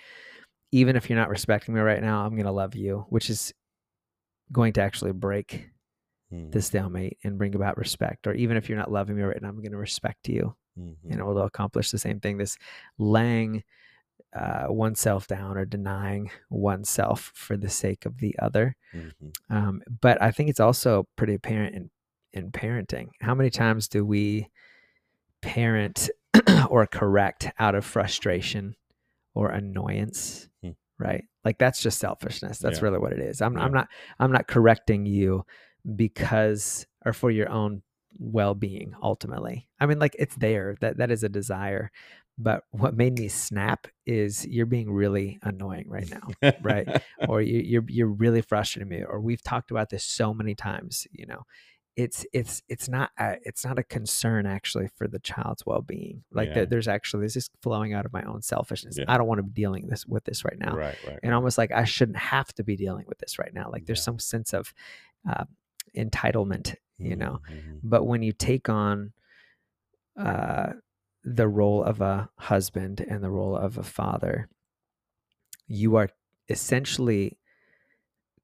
[0.72, 3.54] even if you're not respecting me right now, I'm going to love you, which is
[4.52, 5.70] going to actually break
[6.32, 6.52] Mhm.
[6.52, 8.28] the stalemate and bring about respect.
[8.28, 10.56] Or even if you're not loving me right now, I'm going to respect you.
[10.78, 10.98] Mhm.
[11.10, 12.38] And it will accomplish the same thing.
[12.38, 12.58] This
[12.98, 13.64] laying
[14.34, 18.76] uh, oneself down or denying oneself for the sake of the other.
[18.94, 19.34] Mhm.
[19.50, 21.90] Um, but I think it's also pretty apparent in,
[22.34, 23.10] in parenting.
[23.22, 24.50] How many times do we
[25.42, 26.10] parent
[26.70, 28.76] or correct out of frustration
[29.34, 30.49] or annoyance?
[31.00, 31.24] Right?
[31.46, 32.60] Like that's just selfishness.
[32.60, 32.84] That's Yeah.
[32.84, 33.42] really what it is.
[33.42, 33.88] I'm, I'm not
[34.20, 35.46] I'm not correcting you
[35.96, 37.82] because or for your own
[38.18, 39.68] well-being ultimately.
[39.80, 40.76] I mean like it's there.
[40.82, 41.92] That that is a desire.
[42.42, 46.88] But what made me snap is you're being really annoying right now right?
[47.28, 51.06] or you, you're you're really frustrating me or we've talked about this so many times
[51.12, 51.44] you know
[52.04, 56.48] it's it's it's not a, it's not a concern actually for the child's well-being like
[56.48, 56.54] Yeah.
[56.56, 59.06] there, there's actually this is flowing out of my own selfishness Yeah.
[59.12, 60.98] i don't want to be dealing this with this right now Right.
[61.08, 61.20] Right.
[61.24, 64.00] and almost like i shouldn't have to be dealing with this right now like there's
[64.00, 64.12] Yeah.
[64.12, 64.74] some sense of
[65.30, 65.44] uh,
[65.96, 67.80] entitlement you know Mhm.
[67.84, 69.12] but when you take on
[70.18, 70.74] uh,
[71.24, 74.50] the role of a husband and the role of a father,
[75.68, 76.10] you are
[76.50, 77.38] essentially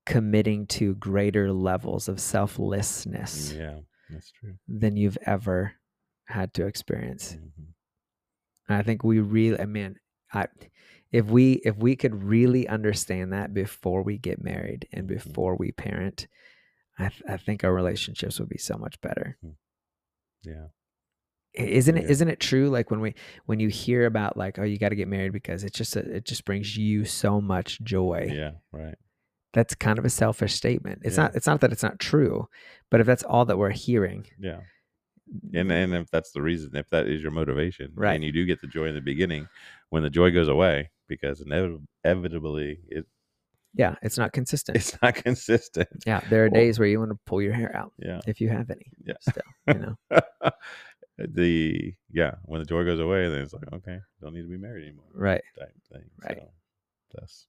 [0.05, 3.79] committing to greater levels of selflessness Yeah.
[4.09, 4.55] That's true.
[4.67, 5.73] than you've ever
[6.25, 7.33] had to experience.
[7.35, 7.73] Mhm.
[8.69, 9.97] I think we really, I mean,
[10.33, 10.47] I,
[11.11, 15.09] if we if we could really understand that before we get married and Mhm.
[15.09, 16.27] before we parent,
[16.97, 19.37] I, th- I think our relationships would be so much better.
[20.43, 20.67] Yeah.
[21.53, 22.09] Isn't it Yeah.
[22.11, 23.15] isn't it true like when we
[23.45, 26.25] when you hear about like oh you got to get married because it's just it
[26.25, 28.51] just brings you so much joy Yeah.
[28.73, 28.97] Right.
[29.55, 31.23] That's kind of a selfish statement it's Yeah.
[31.23, 32.47] not it's not that it's not true
[32.91, 34.59] but if that's all that we're hearing Yeah.
[35.55, 38.13] And and if that's the reason, if that is your motivation, Right.
[38.13, 39.47] and you do get the joy in the beginning,
[39.89, 43.07] when the joy goes away, because inevit- inevitably it,
[43.73, 45.89] yeah it's not consistent it's not consistent.
[46.05, 48.19] yeah there are Well- days where you want to pull your hair out Yeah.
[48.27, 49.15] if you have any Yeah.
[49.19, 50.51] still you know uh,
[51.17, 54.57] the yeah, when the joy goes away, then it's like okay, don't need to be
[54.57, 55.05] married anymore.
[55.13, 56.03] right Type thing.
[56.23, 56.37] Right.
[56.37, 56.47] So
[57.15, 57.47] that's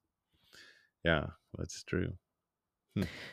[1.06, 1.26] yeah,
[1.58, 2.12] that's true.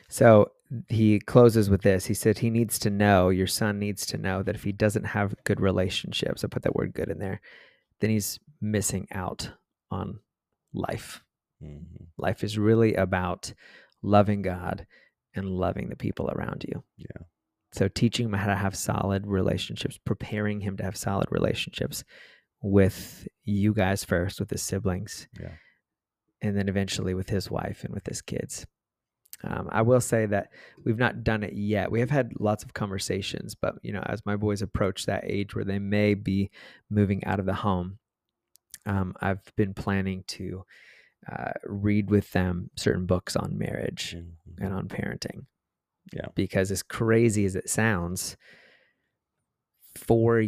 [0.08, 0.50] so
[0.88, 4.42] he closes with this he said he needs to know your son needs to know
[4.42, 7.40] that if he doesn't have good relationships i put that word good in there
[8.00, 9.50] then he's missing out
[9.90, 10.18] on
[10.74, 11.22] life
[11.62, 11.78] hmm
[12.18, 13.52] Life is really about
[14.02, 14.86] loving God
[15.34, 16.84] and loving the people around you.
[16.96, 17.22] Yeah.
[17.72, 22.04] So teaching him how to have solid relationships, preparing him to have solid relationships
[22.62, 25.54] with you guys first, with his siblings, Yeah.
[26.42, 28.66] And then eventually with his wife and with his kids.
[29.42, 30.50] Um, I will say that
[30.84, 31.90] we've not done it yet.
[31.90, 35.54] We have had lots of conversations, but you know, as my boys approach that age
[35.54, 36.50] where they may be
[36.88, 37.98] moving out of the home,
[38.86, 40.64] um, I've been planning to
[41.30, 44.32] uh, read with them certain books on marriage Mhm.
[44.64, 45.46] and on parenting.
[46.12, 46.26] Yeah.
[46.34, 48.36] Because as crazy as it sounds,
[49.96, 50.42] four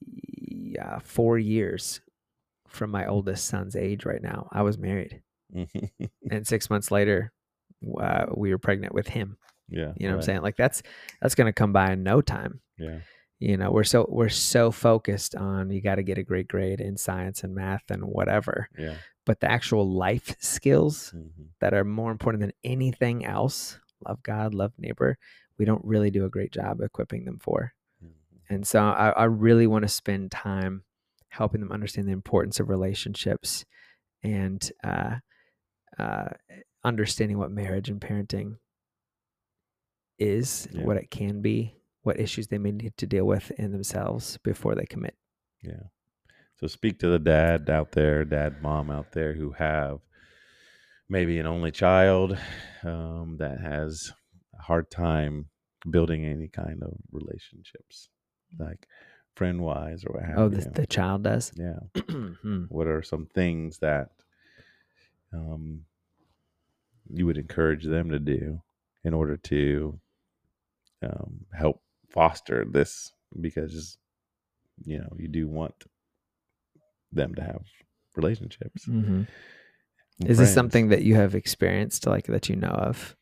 [0.00, 2.00] yeah, four years
[2.66, 5.22] from my oldest son's age right now, I was married.
[6.30, 7.32] and six months later,
[8.00, 9.36] uh, we were pregnant with him.
[9.68, 9.92] yeah.
[9.96, 10.42] You know what I'm saying?
[10.42, 10.82] Like that's
[11.20, 12.60] that's gonna come by in no time.
[12.78, 13.00] Yeah.
[13.38, 16.80] You know, we're so we're so focused on you got to get a great grade
[16.80, 18.68] in science and math and whatever.
[18.78, 18.94] Yeah.
[19.26, 21.48] But the actual life skills Mhm.
[21.60, 25.18] that are more important than anything else, love God, love neighbor,
[25.58, 27.72] we don't really do a great job equipping them for.
[28.04, 28.10] Mhm.
[28.48, 30.84] And so I, I really want to spend time
[31.30, 33.64] helping them understand the importance of relationships
[34.22, 35.16] and uh,
[35.98, 36.28] uh,
[36.84, 38.56] understanding what marriage and parenting
[40.18, 40.84] is, Yeah.
[40.84, 44.74] what it can be, what issues they may need to deal with in themselves before
[44.74, 45.16] they commit.
[45.62, 45.84] Yeah.
[46.56, 49.98] So speak to the dad out there, dad, mom out there who have
[51.08, 52.38] maybe an only child
[52.84, 54.12] um, that has
[54.58, 55.46] a hard time
[55.90, 58.08] building any kind of relationships,
[58.58, 58.86] like
[59.34, 60.56] friend wise or what have Oh, you.
[60.56, 61.52] the, the child does?
[61.56, 61.78] yeah.
[62.08, 62.64] Hmm.
[62.68, 64.10] What are some things that
[65.32, 65.84] um,
[67.10, 68.62] you would encourage them to do
[69.04, 69.98] in order to
[71.02, 73.12] um, help foster this?
[73.40, 73.98] Because
[74.84, 75.74] you know you do want
[77.12, 77.62] them to have
[78.16, 78.86] relationships.
[78.86, 79.26] Mhm.
[80.20, 83.16] and Is this something that you have experienced, like that you know of?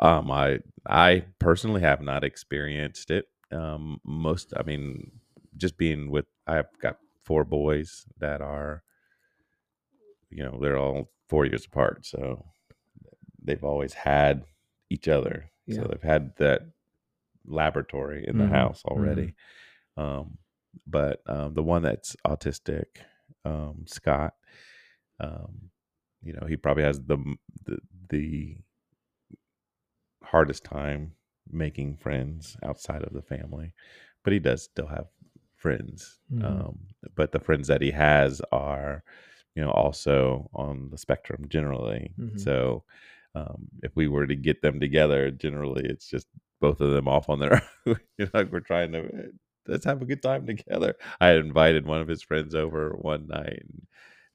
[0.00, 3.26] Um, I I personally have not experienced it.
[3.52, 5.12] Um, most, I mean,
[5.56, 8.82] just being with, I've got four boys that are,
[10.30, 12.44] you know, they're all four years apart, so
[13.42, 14.44] they've always had
[14.90, 15.50] each other.
[15.66, 15.82] Yeah.
[15.82, 16.62] So they've had that
[17.46, 19.34] laboratory in the Mhm, house already.
[19.96, 20.38] Um,
[20.86, 22.86] but um, the one that's autistic,
[23.44, 24.34] um, Scott,
[25.20, 25.70] um,
[26.22, 27.18] you know, he probably has the
[27.64, 27.78] the,
[28.10, 28.56] the
[30.22, 31.12] hardest time
[31.50, 33.72] making friends outside of the family,
[34.24, 35.06] but he does still have
[35.56, 36.18] friends.
[36.30, 36.66] Mhm.
[36.66, 36.78] Um,
[37.14, 39.04] but the friends that he has are,
[39.56, 42.14] you know, also on the spectrum generally.
[42.20, 42.38] Mhm.
[42.40, 42.84] So
[43.34, 46.28] um, if we were to get them together, generally it's just
[46.60, 47.54] both of them off on their
[47.86, 48.00] own.
[48.18, 49.30] you know, like we're trying to
[49.68, 50.96] let's have a good time together.
[51.20, 53.62] I had invited one of his friends over one night.
[53.68, 53.86] And,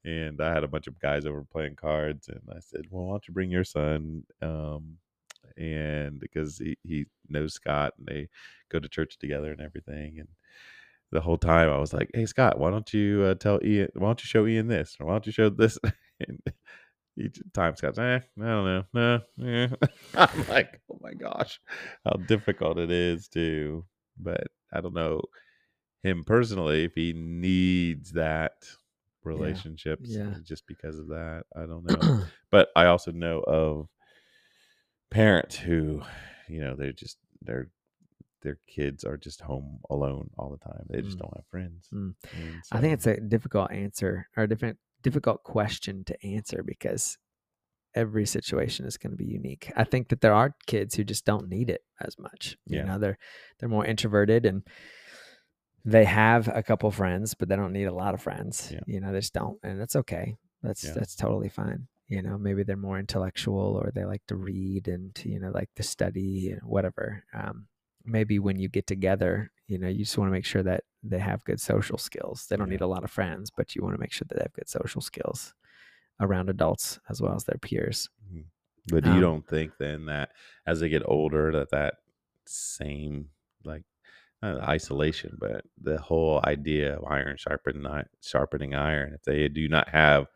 [0.04, 3.14] and I had a bunch of guys over playing cards, and I said, "Well, why
[3.14, 4.98] don't you bring your son?" Um,
[5.58, 8.30] and because he, he knows Scott and they
[8.70, 10.20] go to church together and everything.
[10.20, 10.28] And
[11.12, 14.08] the whole time I was like, Hey Scott, why don't you uh, tell Ian, why
[14.08, 14.96] don't you show Ian this?
[15.00, 15.78] Or why don't you show this?
[16.28, 16.40] and
[17.18, 18.84] each time Scott's, eh, I don't know.
[18.94, 19.68] No, eh.
[20.16, 21.60] I'm like, oh my gosh,
[22.06, 23.86] how difficult it is to,
[24.18, 25.22] but I don't know
[26.04, 28.54] him personally if he needs that
[29.24, 30.34] relationships Yeah.
[30.44, 31.44] just because of that.
[31.56, 32.26] I don't know.
[32.52, 33.88] but I also know of
[35.10, 36.02] parents who,
[36.48, 37.70] you know, they're just they're
[38.42, 40.86] their kids are just home alone all the time.
[40.90, 41.22] They just Mm.
[41.22, 41.88] don't have friends.
[41.94, 42.16] Mm.
[42.34, 47.18] And I think it's a difficult answer or a different difficult question to answer because
[47.96, 49.72] every situation is going to be unique.
[49.76, 52.58] I think that there are kids who just don't need it as much.
[52.66, 52.86] You Yeah.
[52.86, 53.18] know, they're
[53.60, 54.64] they're more introverted and
[55.84, 58.72] they have a couple friends, but they don't need a lot of friends.
[58.72, 58.82] Yeah.
[58.86, 60.38] You know, they just don't, and that's okay.
[60.62, 60.94] That's Yeah.
[60.94, 61.88] that's totally fine.
[62.08, 65.70] You know, maybe they're more intellectual or they like to read and you know like
[65.76, 67.24] to study and whatever.
[67.34, 67.68] Um,
[68.06, 71.20] maybe when you get together, you know, you just want to make sure that they
[71.20, 72.48] have good social skills.
[72.48, 72.72] They don't Yeah.
[72.72, 74.70] need a lot of friends, but you want to make sure that they have good
[74.70, 75.54] social skills
[76.20, 78.10] around adults as well as their peers.
[78.88, 80.32] But you Um, don't think then that
[80.66, 81.96] as they get older that that
[82.46, 83.30] same
[83.64, 83.84] like
[84.42, 89.68] not isolation, but the whole idea of iron sharpening i- sharpening iron, if they do
[89.70, 90.28] not have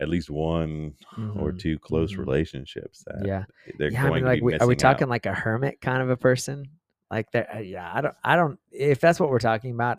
[0.00, 0.96] at least one
[1.34, 2.18] or Mhm, two close mhm.
[2.18, 3.44] relationships, that Yeah.
[3.78, 5.10] they're yeah, I going mean, like, to be we, are we talking out.
[5.10, 6.66] like a hermit kind of a person?
[7.12, 7.54] Like, that?
[7.54, 8.58] Uh, yeah, I don't, I don't.
[8.72, 9.98] If that's what we're talking about,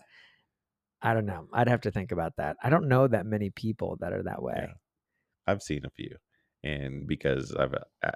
[1.02, 1.48] I don't know.
[1.54, 2.58] I'd have to think about that.
[2.64, 4.68] I don't know that many people that are that way.
[5.46, 6.16] I've seen a few,
[6.64, 8.12] and because I've uh,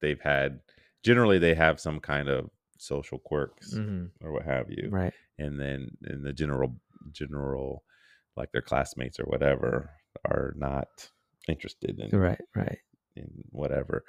[0.00, 0.60] they've had
[1.02, 5.12] generally they have some kind of social quirks hmm or what have you, Right.
[5.38, 6.74] and then in the general
[7.12, 7.84] general
[8.36, 9.90] like their classmates or whatever
[10.24, 10.88] are not
[11.48, 12.40] interested in Right.
[12.54, 12.78] Right.
[13.16, 14.04] in whatever.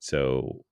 [0.00, 0.64] So,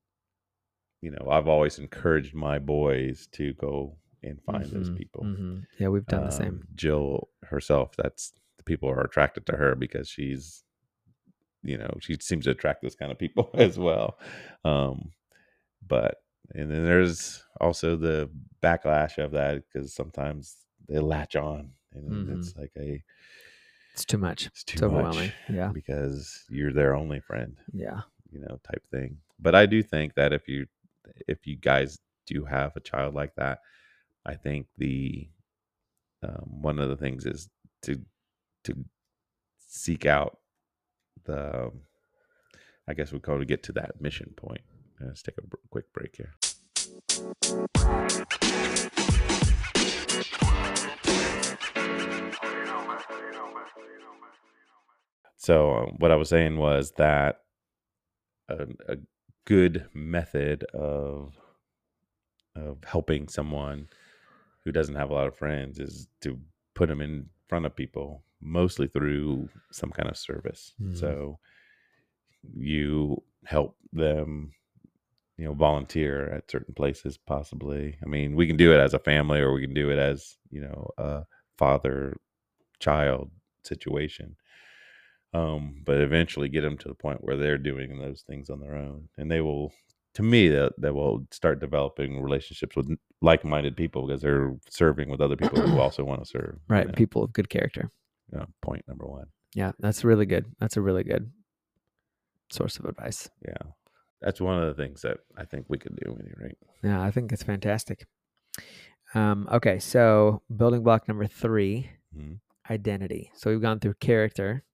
[1.02, 5.24] you know, I've always encouraged my boys to go and find those Mhm, people.
[5.24, 5.66] mhm.
[5.78, 6.54] Yeah, we've done the same.
[6.54, 10.62] Um, Jill herself, that's the people are attracted to her because she's,
[11.64, 14.18] you know, she seems to attract those kind of people as well.
[14.64, 15.10] Um,
[15.86, 16.18] but
[16.54, 18.30] and then there's also the
[18.62, 20.56] backlash of that because sometimes
[20.88, 23.02] they latch on and it's like a
[23.92, 24.46] It's too much.
[24.46, 25.28] it's too It's overwhelming.
[25.48, 25.72] much Yeah.
[25.72, 28.02] because you're their only friend Yeah.
[28.30, 30.66] you know type thing but i do think that if you
[31.28, 33.58] if you guys do have a child like that,
[34.24, 35.28] I think the
[36.22, 37.48] um, one of the things is
[37.82, 38.00] to
[38.64, 38.84] to
[39.58, 40.38] seek out
[41.24, 41.70] the
[42.86, 44.62] I guess we call to get to that mission point.
[45.00, 46.34] Let's take a quick break here.
[55.36, 57.40] So um, what I was saying was that
[58.48, 58.96] a, a
[59.44, 61.34] good method of
[62.54, 63.88] of helping someone
[64.64, 66.38] who doesn't have a lot of friends is to
[66.74, 70.74] put them in front of people, mostly through some kind of service.
[70.80, 70.98] Mm.
[70.98, 71.38] So
[72.54, 74.52] you help them
[75.38, 78.98] you know volunteer at certain places possibly i mean we can do it as a
[78.98, 81.22] family or we can do it as you know a
[81.56, 82.16] father
[82.78, 83.30] child
[83.64, 84.36] situation
[85.34, 88.74] um but eventually get them to the point where they're doing those things on their
[88.74, 89.72] own and they will
[90.14, 92.88] to me that that will start developing relationships with
[93.22, 96.86] like-minded people because they're serving with other people who also want to serve you Right.
[96.86, 96.92] know?
[96.94, 97.90] People of good character.
[98.32, 100.44] Yeah, point number one Yeah, that's really good.
[100.58, 101.30] That's a really good
[102.50, 103.30] source of advice.
[103.46, 103.62] yeah
[104.20, 107.10] that's one of the things that i think we could do any rate Yeah, I
[107.10, 108.06] think it's fantastic.
[109.14, 112.40] Um, okay, so building block number three, Mhm.
[112.70, 113.30] identity.
[113.34, 114.64] So we've gone through character,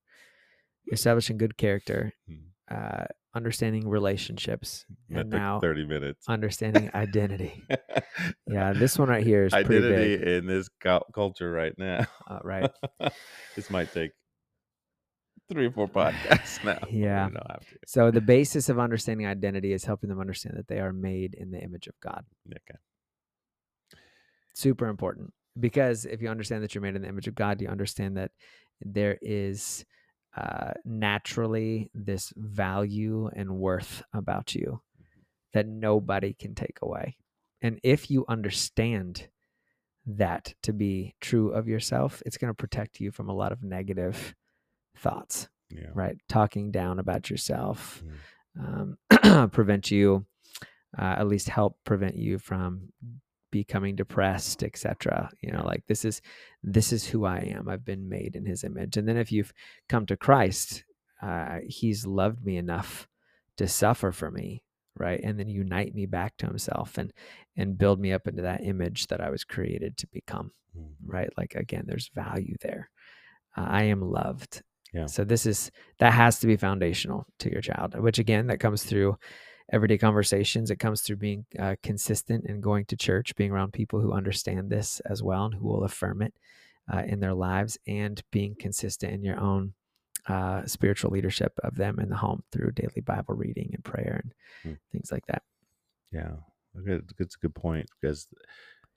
[0.93, 2.43] establishing good character, Mhm.
[2.71, 7.65] uh, understanding relationships, and now 30 minutes understanding identity.
[8.49, 10.27] Yeah, this one right here is pretty identity big.
[10.27, 12.07] in this cul- culture right now.
[12.27, 12.71] Uh, right.
[13.57, 14.11] this might take
[15.51, 16.79] three or four podcasts now.
[16.91, 17.29] Yeah.
[17.29, 17.77] don't have to.
[17.87, 21.51] So the basis of understanding identity is helping them understand that they are made in
[21.53, 22.25] the image of God.
[22.51, 22.79] Okay.
[24.55, 27.69] super important because if you understand that you're made in the image of God, you
[27.69, 28.33] understand that
[28.81, 29.85] there is
[30.37, 34.81] uh, naturally this value and worth about you
[35.53, 37.17] that nobody can take away.
[37.61, 39.29] And if you understand
[40.07, 43.63] that to be true of yourself, it's going to protect you from a lot of
[43.63, 44.35] negative
[44.97, 45.91] thoughts, Yeah.
[45.95, 46.17] right?
[46.29, 48.03] Talking down about yourself,
[48.57, 48.97] Mm.
[49.21, 50.27] um, prevent you,
[50.97, 52.93] uh, at least help prevent you from
[53.51, 55.31] becoming depressed, etc.
[55.41, 56.21] You know, like this is
[56.63, 57.69] this is who I am.
[57.69, 58.97] I've been made in His image.
[58.97, 59.53] And then if you've
[59.89, 60.85] come to Christ,
[61.23, 63.09] uh, He's loved me enough
[63.57, 64.63] to suffer for me,
[64.97, 65.21] right?
[65.23, 67.13] And then unite me back to Himself and
[67.57, 70.93] and build me up into that image that I was created to become, Mm.
[71.07, 71.31] right?
[71.37, 72.91] Like again, there's value there.
[73.57, 74.63] Uh, I am loved.
[74.93, 75.07] Yeah.
[75.07, 78.85] So this is that has to be foundational to your child, which again that comes
[78.85, 79.19] through
[79.73, 80.71] everyday conversations.
[80.71, 84.71] It comes through being uh, consistent and going to church, being around people who understand
[84.71, 86.35] this as well and who will affirm it
[86.93, 89.75] uh, in their lives, and being consistent in your own
[90.27, 94.35] uh, spiritual leadership of them in the home through daily Bible reading and prayer and
[94.63, 94.79] Hmm.
[94.93, 95.43] things like that.
[96.11, 96.37] Yeah.
[97.19, 98.29] It's a good point because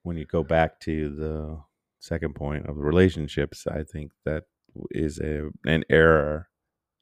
[0.04, 1.60] when you go back to the
[2.00, 4.44] second point of relationships, I think that
[4.92, 6.50] is a an error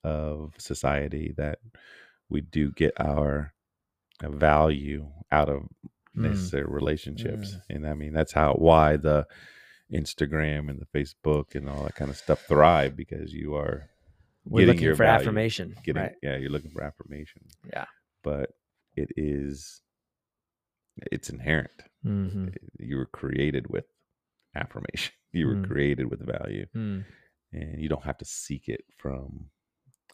[0.04, 1.60] of society that
[2.30, 3.54] we do get our
[4.24, 5.62] value out of
[6.18, 6.24] Mm.
[6.24, 9.26] necessary relationships and i mean that's how why the
[9.94, 13.90] instagram and the facebook and all that kind of stuff thrive because you are
[14.44, 16.16] We're Getting looking your for value, affirmation, getting right?
[16.24, 17.86] yeah you're looking for affirmation Yeah.
[18.24, 18.50] but
[18.96, 19.82] it is
[21.12, 22.48] it's inherent hmm
[22.80, 23.86] you were created with
[24.56, 25.68] affirmation you were Mm.
[25.68, 27.06] created with value Mm.
[27.54, 29.52] and you don't have to seek it from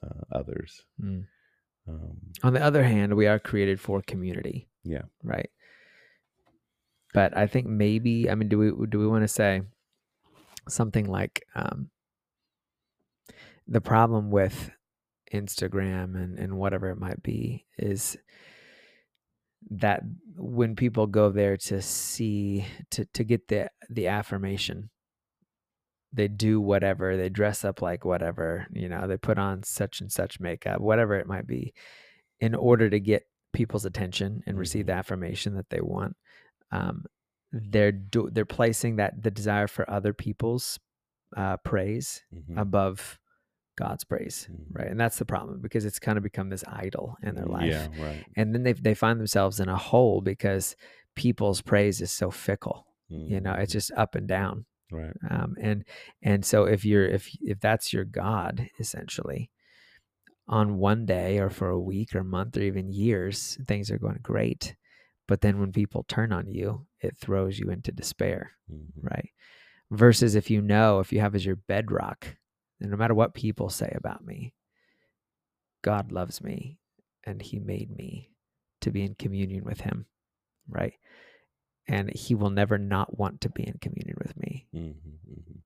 [0.04, 1.26] uh, others Mm.
[1.88, 4.68] Um, On the other hand, we are created for community.
[4.84, 5.04] Yeah.
[5.24, 5.50] Right.
[7.14, 9.62] But I think maybe I mean, do we do we want to say
[10.68, 11.90] something like um,
[13.68, 14.72] the problem with
[15.34, 18.18] Instagram and and whatever it might be is
[19.72, 20.02] that
[20.36, 24.90] when people go there to see to to get the the affirmation
[26.16, 30.12] they do whatever they dress up like whatever you know they put on such and
[30.12, 31.74] such makeup whatever it might be
[32.40, 33.24] in order to get
[33.54, 34.88] people's attention and receive Mhm.
[34.88, 36.16] the affirmation that they want
[36.72, 37.06] um,
[37.52, 40.80] they're do- they're placing that the desire for other people's
[41.38, 42.58] uh, praise mhm.
[42.60, 43.20] above
[43.78, 44.66] God's praise, Mhm.
[44.80, 44.88] right?
[44.92, 47.88] And that's the problem because it's kind of become this idol in their life, yeah
[48.06, 50.76] right and then they they find themselves in a hole because
[51.16, 52.88] people's praise is so fickle.
[53.10, 53.80] You know, it's Mhm.
[53.80, 54.66] just up and down
[54.96, 55.16] right.
[55.30, 55.86] Um, and
[56.22, 59.50] and so if you're if if that's your god essentially
[60.48, 64.20] on one day or for a week or month or even years things are going
[64.22, 64.76] great
[65.28, 68.86] but then when people turn on you it throws you into despair Mhm.
[69.02, 69.30] right?
[69.92, 72.38] Versus if you know if you have as your bedrock
[72.80, 74.54] and no matter what people say about me
[75.82, 76.80] god loves me
[77.24, 78.32] and he made me
[78.82, 80.06] to be in communion with him
[80.68, 80.94] right
[81.88, 84.96] and he will never not want to be in communion with me Mhm,
[85.30, 85.62] mhm.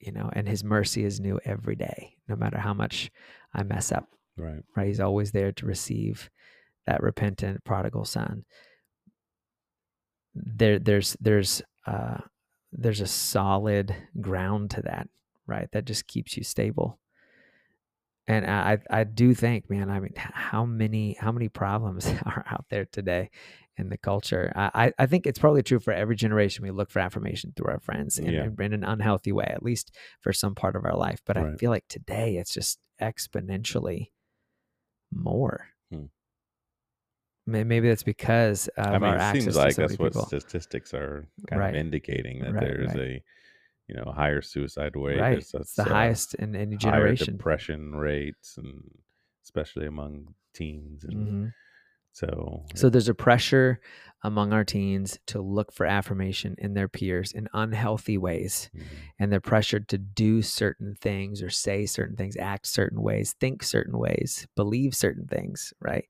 [0.00, 3.10] you know, and his mercy is new every day, no matter how much
[3.54, 4.86] I mess up, right right?
[4.88, 6.30] He's always there to receive
[6.86, 8.44] that repentant prodigal son.
[10.34, 12.18] There, there's, there's, uh,
[12.72, 15.08] there's a solid ground to that,
[15.46, 15.68] right?
[15.72, 16.98] That just keeps you stable.
[18.26, 22.64] and I I do think, man, I mean, how many how many problems are out
[22.70, 23.30] there today
[23.76, 24.52] in the culture?
[24.54, 26.62] I I think it's probably true for every generation.
[26.64, 28.48] We look for affirmation through our friends in, Yeah.
[28.58, 31.20] in, an unhealthy way, at least for some part of our life.
[31.26, 34.10] But I feel like today it's just exponentially
[35.12, 35.68] more.
[35.90, 36.06] Hmm.
[37.46, 40.26] Maybe that's because of I mean, our it access seems like so that's what people.
[40.26, 41.74] statistics are kind Right.
[41.74, 43.00] of indicating that Right, there's right.
[43.00, 43.22] a,
[43.86, 45.18] you know, higher suicide rate.
[45.20, 47.36] right, it's the uh, highest in any higher generation.
[47.36, 48.82] depression rates, and
[49.44, 51.04] especially among teens.
[51.04, 51.46] And hmm
[52.14, 53.80] so, So there's a pressure
[54.22, 58.70] among our teens to look for affirmation in their peers in unhealthy ways.
[58.74, 58.86] mhm,
[59.18, 63.62] And they're pressured to do certain things or say certain things, act certain ways, think
[63.62, 66.06] certain ways, believe certain things, right?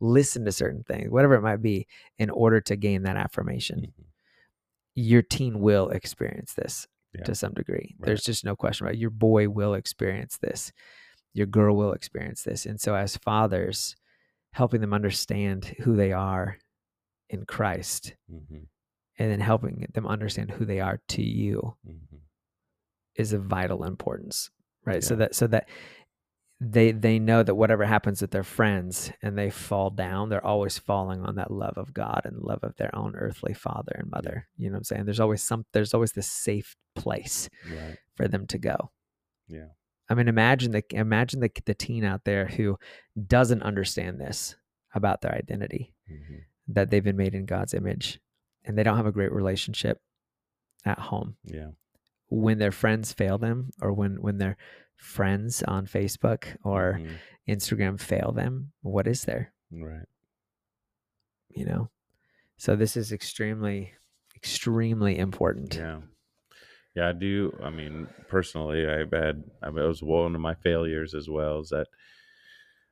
[0.00, 1.86] Listen to certain things, whatever it might be,
[2.18, 3.80] in order to gain that affirmation.
[3.80, 4.04] mhm,
[4.94, 7.22] Your teen will experience this Yeah.
[7.24, 7.94] to some degree.
[7.98, 8.06] Right.
[8.06, 9.00] There's just no question about it.
[9.00, 10.72] Your boy will experience this.
[11.34, 12.66] Your girl will experience this.
[12.66, 13.96] And so as fathers,
[14.52, 16.58] helping them understand who they are
[17.30, 18.66] in Christ mhm,
[19.18, 22.20] and then helping them understand who they are to you mhm.
[23.16, 24.50] is of vital importance
[24.84, 25.02] right?
[25.04, 25.68] So that so that
[26.60, 30.78] they they know that whatever happens with their friends and they fall down they're always
[30.78, 34.46] falling on that love of god and love of their own earthly father and mother.
[34.56, 35.04] You know what i'm saying?
[35.06, 37.96] There's always some there's always this safe place Right.
[38.16, 38.92] for them to go.
[39.48, 39.70] Yeah.
[40.12, 42.78] I mean imagine the imagine the, the teen out there who
[43.26, 44.54] doesn't understand this
[44.94, 48.20] about their identity mhm, that they've been made in god's image
[48.64, 50.00] and they don't have a great relationship
[50.84, 51.70] at home Yeah.
[52.28, 54.56] when their friends fail them or when when their
[54.96, 57.16] friends on Facebook or mhm,
[57.48, 59.52] Instagram fail them, what is there?
[59.72, 60.06] Right.
[61.50, 61.90] You know?
[62.56, 63.94] So this is extremely,
[64.36, 65.74] extremely important.
[65.74, 66.00] Yeah.
[66.94, 67.56] Yeah, I do.
[67.62, 71.60] I mean, personally, I've had, I was one of my failures as well.
[71.60, 71.86] Is that,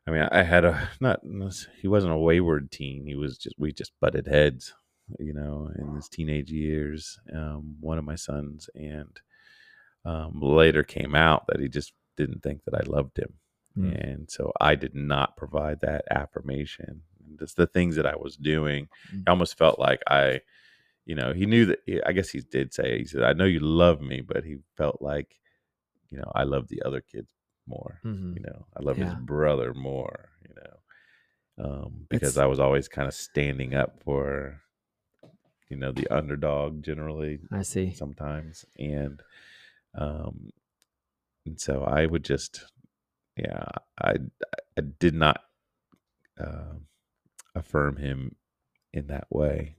[0.07, 1.21] I mean, I had a, not,
[1.81, 3.07] he wasn't a wayward teen.
[3.07, 4.73] He was just, we just butted heads,
[5.19, 7.21] you know, in his teenage years.
[7.35, 9.21] Um, one of my sons, and
[10.07, 13.35] um, later came out that he just didn't think that I loved him.
[13.77, 14.13] Mm.
[14.13, 17.03] And so I did not provide that affirmation.
[17.39, 19.25] Just the things that I was doing, Mm.
[19.27, 20.41] I almost felt like I,
[21.11, 21.81] you know, he knew that.
[22.07, 24.99] I guess he did say he said, "I know you love me," but he felt
[25.03, 25.31] like,
[26.11, 27.31] you know, I love the other kids
[27.67, 28.01] more.
[28.05, 28.35] Mhm.
[28.37, 30.19] You know, I love his brother more.
[30.49, 30.75] You know,
[31.65, 34.63] um, because It's- I was always kind of standing up for,
[35.69, 37.93] you know, the underdog generally I see.
[37.93, 39.21] sometimes and
[39.95, 40.51] um
[41.47, 42.53] and so i would just
[43.37, 43.65] yeah
[44.11, 44.13] i
[44.79, 45.39] i did not
[46.39, 46.87] um
[47.57, 48.37] affirm him
[48.93, 49.75] in that way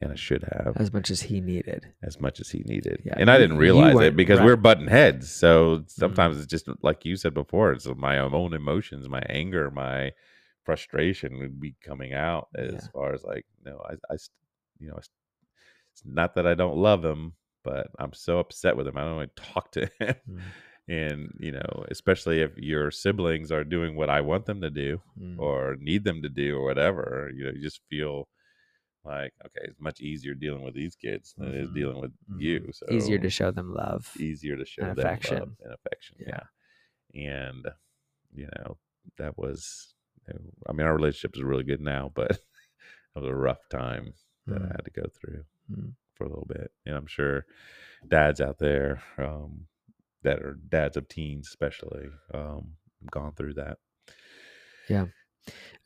[0.00, 1.92] and i should have As much as he needed.
[2.02, 4.46] as much as he needed Yeah, and i didn't realize it because right.
[4.46, 9.08] we're butting heads so sometimes it's just like you said before it's my own emotions
[9.08, 10.12] my anger my
[10.64, 12.80] frustration would be coming out as Yeah.
[12.92, 14.16] far as like no i i
[14.78, 15.10] you know it's
[16.04, 17.34] not that i don't love him
[17.64, 20.40] but i'm so upset with him i don't want to talk to him Mm.
[20.88, 25.00] and you know especially if your siblings are doing what i want them to do
[25.20, 25.38] Mm.
[25.38, 28.28] or need them to do or whatever you know you just feel
[29.04, 31.74] like okay it's much easier dealing with these kids than it is Mhm.
[31.74, 32.40] dealing with Mhm.
[32.40, 34.10] you so Easier to show them love.
[34.18, 35.38] easier to show and them affection.
[35.38, 36.40] love and affection Yeah.
[37.14, 37.66] yeah, and
[38.32, 38.78] you know
[39.18, 39.94] that was
[40.28, 42.40] you know, i mean our relationship is really good now but it
[43.14, 44.12] was a rough time
[44.46, 44.70] that i Mm.
[44.72, 45.94] had to go through Mm.
[46.14, 47.46] for a little bit and i'm sure
[48.08, 49.66] dads out there um
[50.22, 52.76] that are dads of teens especially um
[53.10, 53.78] gone through that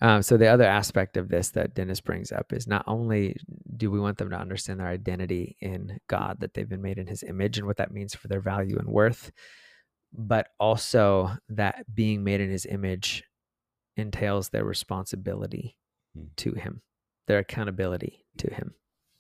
[0.01, 3.37] Um, so the other aspect of this that Dennis brings up is not only
[3.77, 7.07] do we want them to understand their identity in God, that they've been made in
[7.07, 9.31] His image, and what that means for their value and worth,
[10.13, 13.25] but also that being made in His image
[13.97, 15.77] entails their responsibility
[16.15, 16.27] Hmm.
[16.37, 16.83] to Him,
[17.27, 18.75] their accountability to Him,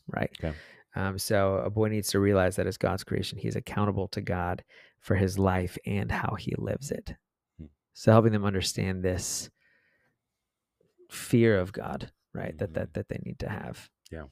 [0.06, 0.30] right?
[0.42, 0.54] Okay.
[0.94, 4.62] Um, so a boy needs to realize that as God's creation, he's accountable to God
[5.00, 7.14] for his life and how he lives it.
[7.58, 7.66] Hmm.
[7.94, 9.50] So helping them understand this
[11.10, 12.56] fear of God, right?
[12.58, 12.74] That Mhm.
[12.74, 13.90] that that they need to have.
[14.10, 14.26] Yeah.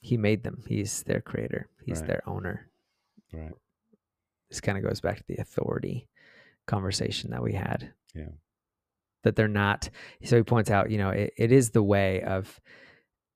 [0.00, 0.64] He made them.
[0.66, 1.68] He's their creator.
[1.84, 2.08] He's Right.
[2.08, 2.68] their owner.
[3.32, 3.52] right
[4.50, 6.08] This kind of goes back to the authority
[6.66, 7.94] conversation that we had.
[8.14, 8.32] Yeah.
[9.22, 9.88] That they're not.
[10.24, 12.60] So he points out, you know, it, it is the way of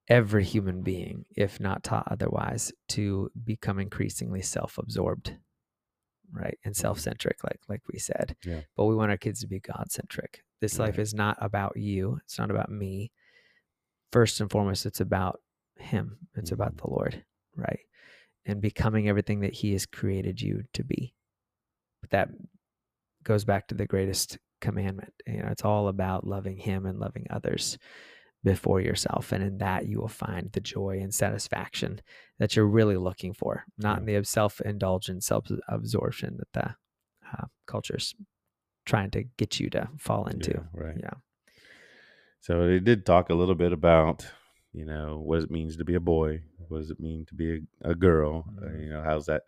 [0.09, 5.39] every human being, if not taught otherwise, to become increasingly self-absorbed,
[6.31, 8.37] right, and self-centric, like like we said.
[8.45, 8.63] Yeah.
[8.77, 10.45] But we want our kids to be God-centric.
[10.61, 12.19] This life is not about you.
[12.25, 13.13] It's not about me.
[14.13, 15.41] First and foremost, it's about
[15.79, 16.19] Him.
[16.35, 16.81] It's about Mhm.
[16.83, 17.81] the Lord, right,
[18.47, 21.15] and becoming everything that He has created you to be.
[22.01, 22.31] But that
[23.23, 25.13] goes back to the greatest commandment.
[25.27, 27.77] You know, it's all about loving him and loving others
[28.45, 29.33] before yourself.
[29.33, 32.01] And in that you will find the joy and satisfaction
[32.39, 36.77] that you're really looking for, not in the self indulgence, self absorption that the
[37.37, 38.15] uh, culture's
[38.87, 40.53] trying to get you to fall into.
[40.53, 40.97] Yeah, right.
[40.99, 41.15] Yeah.
[42.41, 44.27] So they did talk a little bit about,
[44.73, 46.43] you know, what it means to be a boy.
[46.69, 48.45] What does it mean to be a, a girl?
[48.63, 48.83] Uh, Mhm.
[48.85, 49.43] you know, how's that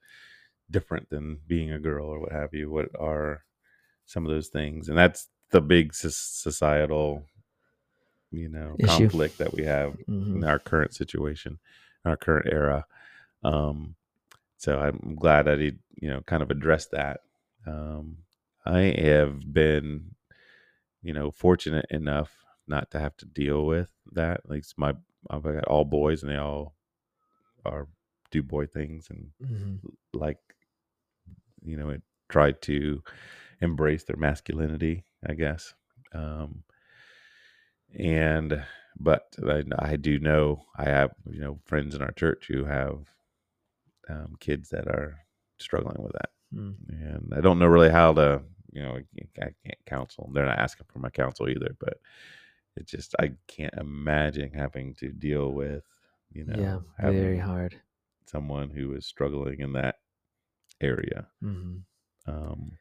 [0.70, 2.70] different than being a girl or what have you?
[2.70, 3.44] What are
[4.04, 4.88] some of those things?
[4.88, 7.24] And that's the big societal,
[8.30, 8.86] you know, Issue.
[8.86, 10.36] conflict that we have Mhm.
[10.36, 11.58] in our current situation,
[12.04, 12.84] our current era.
[13.42, 13.94] Um,
[14.56, 17.20] so I'm glad that he, you know, kind of addressed that.
[17.66, 18.18] Um,
[18.64, 20.14] I have been,
[21.02, 22.36] you know, fortunate enough
[22.66, 24.48] not to have to deal with that.
[24.48, 24.94] Like my,
[25.30, 26.76] I've got all boys and they all
[27.64, 27.88] are
[28.30, 29.80] do boy things and Mhm.
[30.14, 30.38] like,
[31.62, 33.02] you know, it try to
[33.60, 35.74] embrace their masculinity, I guess.
[36.12, 36.64] Um,
[37.98, 38.64] and
[38.98, 43.06] but I, I do know I have you know friends in our church who have
[44.08, 45.18] um, kids that are
[45.58, 46.74] struggling with that, Mm.
[46.88, 48.42] and I don't know really how to
[48.72, 48.98] you know
[49.38, 50.24] I can't counsel.
[50.24, 50.34] them.
[50.34, 51.98] They're not asking for my counsel either, but
[52.76, 55.84] it just I can't imagine having to deal with
[56.32, 56.78] you know yeah.
[57.10, 57.80] Very hard.
[58.26, 59.96] someone who is struggling in that
[60.80, 61.26] area.
[61.42, 61.78] hmm
[62.26, 62.78] Um,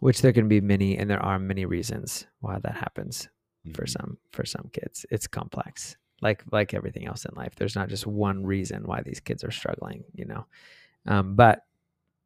[0.00, 3.28] Which there can be many, and there are many reasons why that happens
[3.74, 3.88] for mhm.
[3.90, 5.04] some for some kids.
[5.10, 7.54] It's complex, like like everything else in life.
[7.56, 10.46] There's not just one reason why these kids are struggling, you know.
[11.06, 11.64] Um, but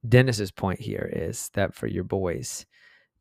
[0.06, 2.66] Dennis's point here is that for your boys,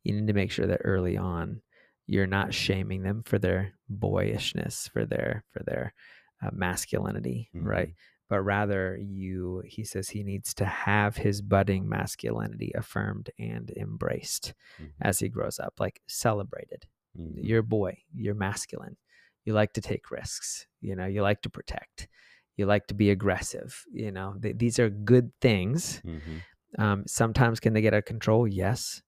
[0.02, 1.62] you need to make sure that early on
[2.06, 5.94] you're not shaming them for their boyishness, for their for their
[6.42, 7.94] uh, masculinity, right?
[8.28, 14.54] But rather, you he says he needs to have his budding masculinity affirmed and embraced
[14.80, 14.90] Mhm.
[15.00, 16.86] as he grows up, like celebrated
[17.18, 17.34] Mhm.
[17.44, 18.96] you're a boy you're masculine
[19.44, 22.08] you like to take risks you know you like to protect
[22.56, 26.40] you like to be aggressive you know Th- these are good things Mhm.
[26.78, 29.02] Um, sometimes can they get out of control yes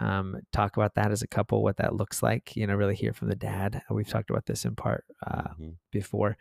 [0.00, 3.12] um, talk about that as a couple what that looks like you know really hear
[3.12, 5.76] from the dad we've talked about this in part uh, Mhm.
[5.92, 6.36] before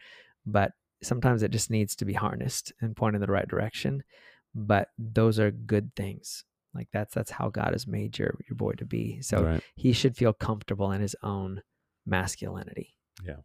[0.45, 0.71] but
[1.01, 4.03] sometimes it just needs to be harnessed and pointed in the right direction
[4.55, 6.43] but those are good things
[6.73, 9.63] like that's that's how god has made your your boy to be so right.
[9.75, 11.61] he should feel comfortable in his own
[12.05, 12.95] masculinity.
[13.23, 13.37] Yeah.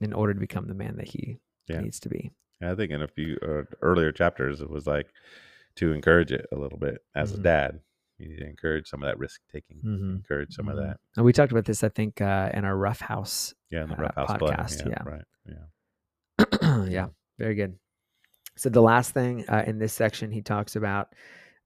[0.00, 1.38] In order to become the man that he
[1.68, 1.80] Yeah.
[1.80, 2.32] needs to be.
[2.62, 5.08] I think in a few uh, earlier chapters, it was like
[5.76, 7.38] to encourage it a little bit as Mhm.
[7.38, 7.80] a dad.
[8.18, 10.16] You need to encourage some of that risk taking, Mm-hmm.
[10.16, 10.98] encourage some of that.
[11.16, 13.54] And we talked about this, I think, uh, in our Rough House.
[13.70, 14.50] Yeah, in the uh, rough house play.
[14.52, 15.02] podcast, Yeah, yeah.
[15.04, 15.24] right.
[15.46, 16.84] Yeah.
[16.88, 17.08] yeah,
[17.38, 17.78] very good.
[18.56, 21.12] So the last thing uh, in this section he talks about,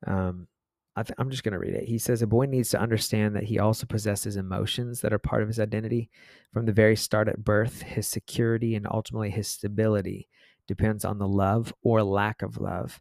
[0.06, 0.48] um,
[0.96, 1.84] I th- I'm just going to read it.
[1.84, 5.42] He says a boy needs to understand that he also possesses emotions that are part
[5.42, 6.10] of his identity.
[6.52, 10.28] From the very start at birth, his security and ultimately his stability
[10.66, 13.00] depends on the love or lack of love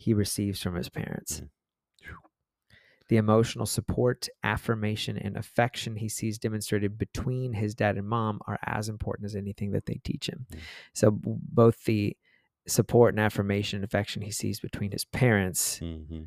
[0.00, 1.40] he receives from his parents.
[1.40, 1.48] Mm.
[3.08, 8.58] The emotional support, affirmation, and affection he sees demonstrated between his dad and mom are
[8.64, 10.46] as important as anything that they teach him.
[10.52, 10.58] Mm.
[10.94, 12.16] So, both the
[12.66, 15.78] support and affirmation and affection he sees between his parents.
[15.78, 16.22] hmm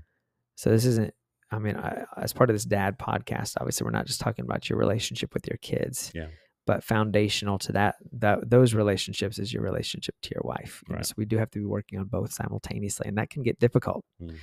[0.55, 1.13] So, this isn't,
[1.49, 4.69] I mean, I, as part of this dad podcast, obviously, we're not just talking about
[4.69, 6.11] your relationship with your kids.
[6.13, 6.28] Yeah.
[6.66, 10.82] But foundational to that, that those relationships is your relationship to your wife.
[10.88, 13.43] You know, So we do have to be working on both simultaneously, and that can
[13.43, 14.05] get difficult.
[14.20, 14.36] hmm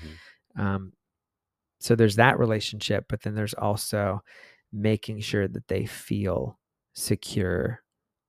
[0.56, 0.92] Um,
[1.80, 4.20] so there's that relationship, but then there's also
[4.72, 6.58] making sure that they feel
[6.94, 7.82] secure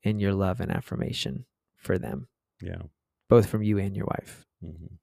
[0.04, 2.30] in your love and affirmation for them,
[2.62, 2.84] Yeah.
[3.30, 4.46] both from you and your wife.
[4.62, 4.96] hmm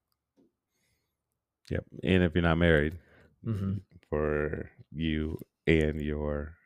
[1.70, 1.84] Yep.
[2.03, 2.99] And if you're not married,
[3.45, 3.82] Mhm.
[4.09, 6.57] for you and your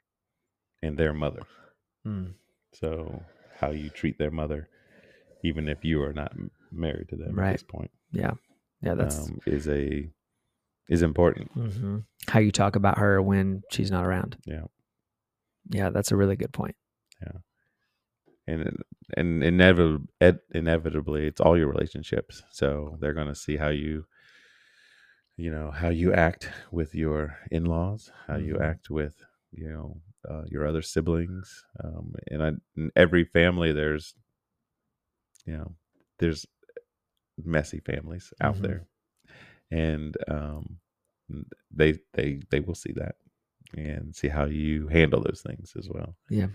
[0.82, 1.42] and their mother.
[2.07, 2.34] Mm,
[2.72, 3.22] So
[3.61, 4.68] how you treat their mother,
[5.44, 6.32] even if you are not
[6.70, 8.32] married to them at this point, yeah,
[8.80, 10.11] yeah, that's um, is a
[10.88, 11.55] is important.
[11.55, 12.05] mhm.
[12.28, 14.36] how you talk about her when she's not around.
[14.46, 14.64] Yeah.
[15.70, 16.76] yeah, that's a really good point.
[17.20, 17.38] Yeah,
[18.46, 18.82] and
[19.16, 20.09] and inevitably,
[20.55, 24.05] inevitably it's all your relationships so they're going to see how you
[25.36, 28.64] you know how you act with your in-laws how you Mhm.
[28.70, 29.14] act with
[29.53, 34.14] you know uh, your other siblings um, and I, in every family there's
[35.46, 35.74] you know
[36.18, 36.46] there's
[37.44, 38.62] messy families out Mhm.
[38.62, 38.86] there
[39.70, 40.78] and um,
[41.70, 43.16] they they they will see that
[43.76, 46.48] and see how you handle those things as well Yeah.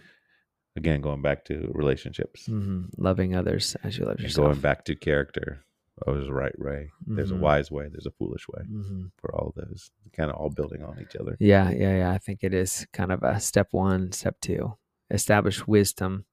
[0.75, 4.45] again going back to relationships hmm Loving others as you love and yourself.
[4.47, 5.63] going back to character
[6.05, 7.37] oh, there's a right way, there's Mhm.
[7.37, 9.11] a wise way, there's a foolish way Mhm.
[9.17, 11.35] for all those, kind of all building on each other.
[11.39, 12.11] Yeah, yeah, yeah.
[12.11, 14.77] I think it is kind of a step one, step two.
[15.09, 16.25] Establish wisdom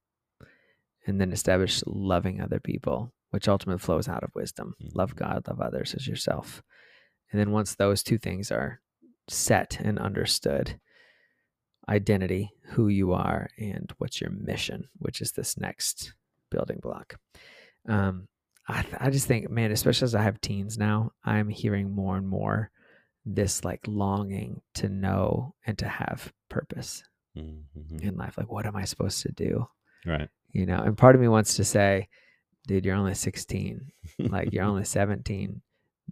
[1.06, 4.74] and then establish loving other people, which ultimately flows out of wisdom.
[4.92, 5.18] Love Mhm.
[5.18, 6.62] God, love others as yourself.
[7.30, 8.80] And then once those two things are
[9.28, 10.78] set and understood,
[11.88, 16.14] identity, who you are, and what's your mission, which is this next
[16.50, 17.20] building block.
[17.86, 18.28] Um,
[18.66, 22.16] I, th- I just think, man, especially as I have teens now, I'm hearing more
[22.16, 22.70] and more
[23.26, 27.02] this like longing to know and to have purpose
[27.36, 28.00] Mhm.
[28.02, 28.38] in life.
[28.38, 29.66] Like, what am I supposed to do?
[30.06, 30.28] Right.
[30.52, 32.08] You know, and part of me wants to say,
[32.66, 33.90] dude, you're only 16,
[34.20, 35.60] like, you're only 17.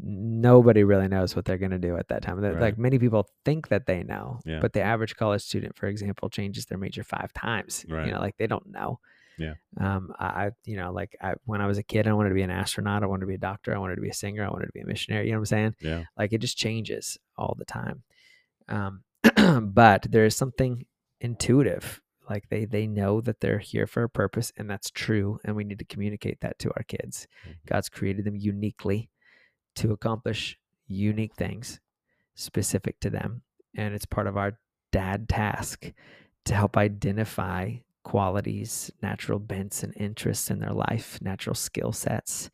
[0.01, 2.41] Nobody really knows what they're going to do at that time.
[2.41, 4.59] That- Like, many people think that they know, Yeah.
[4.61, 7.85] but the average college student, for example, changes their major five times.
[7.89, 8.07] Right.
[8.07, 8.99] You know, like, they don't know.
[9.39, 9.55] Yeah.
[9.81, 12.43] Um, I, you know, like, I, when I was a kid, I wanted to be
[12.43, 13.03] an astronaut.
[13.03, 13.75] I wanted to be a doctor.
[13.75, 14.45] I wanted to be a singer.
[14.45, 15.27] I wanted to be a missionary.
[15.27, 15.75] You know what I'm saying?
[15.81, 16.05] yeah.
[16.17, 18.03] like it just changes all the time
[18.69, 19.03] um,
[19.73, 20.85] but there is something
[21.21, 25.57] intuitive like they they know that they're here for a purpose and that's true and
[25.57, 27.55] we need to communicate that to our kids Mhm.
[27.67, 29.09] god's created them uniquely
[29.77, 31.81] to accomplish unique things
[32.35, 33.43] specific to them
[33.77, 34.59] and it's part of our
[34.93, 35.91] dad task
[36.45, 37.75] to help identify
[38.05, 42.51] qualities natural bents and interests in their life natural skill sets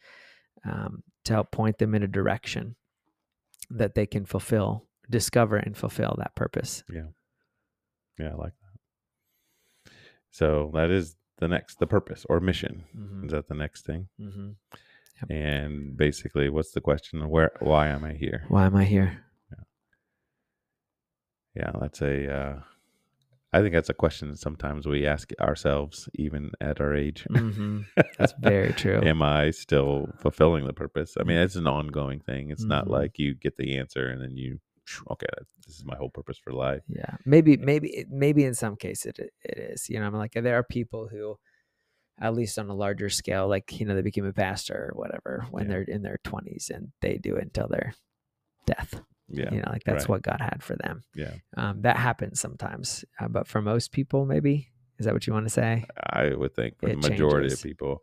[0.65, 2.77] um, to help point them in a direction
[3.71, 6.85] that they can fulfill, discover and fulfill that purpose.
[6.91, 7.09] Yeah,
[8.19, 8.53] Yeah, I like
[9.85, 9.93] that.
[10.31, 12.85] So that is the next, the purpose or mission.
[12.97, 13.27] Mm-hmm.
[13.27, 14.09] Is that the next thing?
[14.21, 15.33] Mm-hmm.
[15.33, 17.29] And basically, what's the question?
[17.29, 17.51] Where?
[17.59, 18.45] Why am I here?
[18.49, 19.25] Why am I here?
[21.57, 22.33] Yeah, that's a.
[22.33, 22.61] Uh,
[23.53, 27.27] I think that's a question that sometimes we ask ourselves, even at our age.
[27.31, 27.81] Mm-hmm.
[28.19, 29.01] That's very true.
[29.03, 31.17] Am I still fulfilling the purpose?
[31.19, 32.51] I mean, it's an ongoing thing.
[32.51, 32.91] It's not Mhm.
[32.91, 34.61] like you get the answer and then you,
[35.11, 35.27] okay,
[35.67, 36.83] this is my whole purpose for life.
[36.89, 39.89] Yeah, maybe, maybe, maybe in some cases it, it is.
[39.89, 41.37] You know, I'm like there are people who,
[42.21, 45.47] at least on a larger scale, like you know, they became a pastor or whatever
[45.51, 45.69] when Yeah.
[45.71, 47.95] they're in their 20s and they do it until their
[48.67, 49.01] death.
[49.31, 50.09] Yeah, You know, like that's right.
[50.09, 51.05] what God had for them.
[51.15, 51.35] yeah.
[51.57, 54.69] Um, that happens sometimes, uh, but for most people, maybe
[54.99, 55.87] is that what you want to say?
[56.11, 57.53] I would think for It the majority changes.
[57.61, 58.03] of people.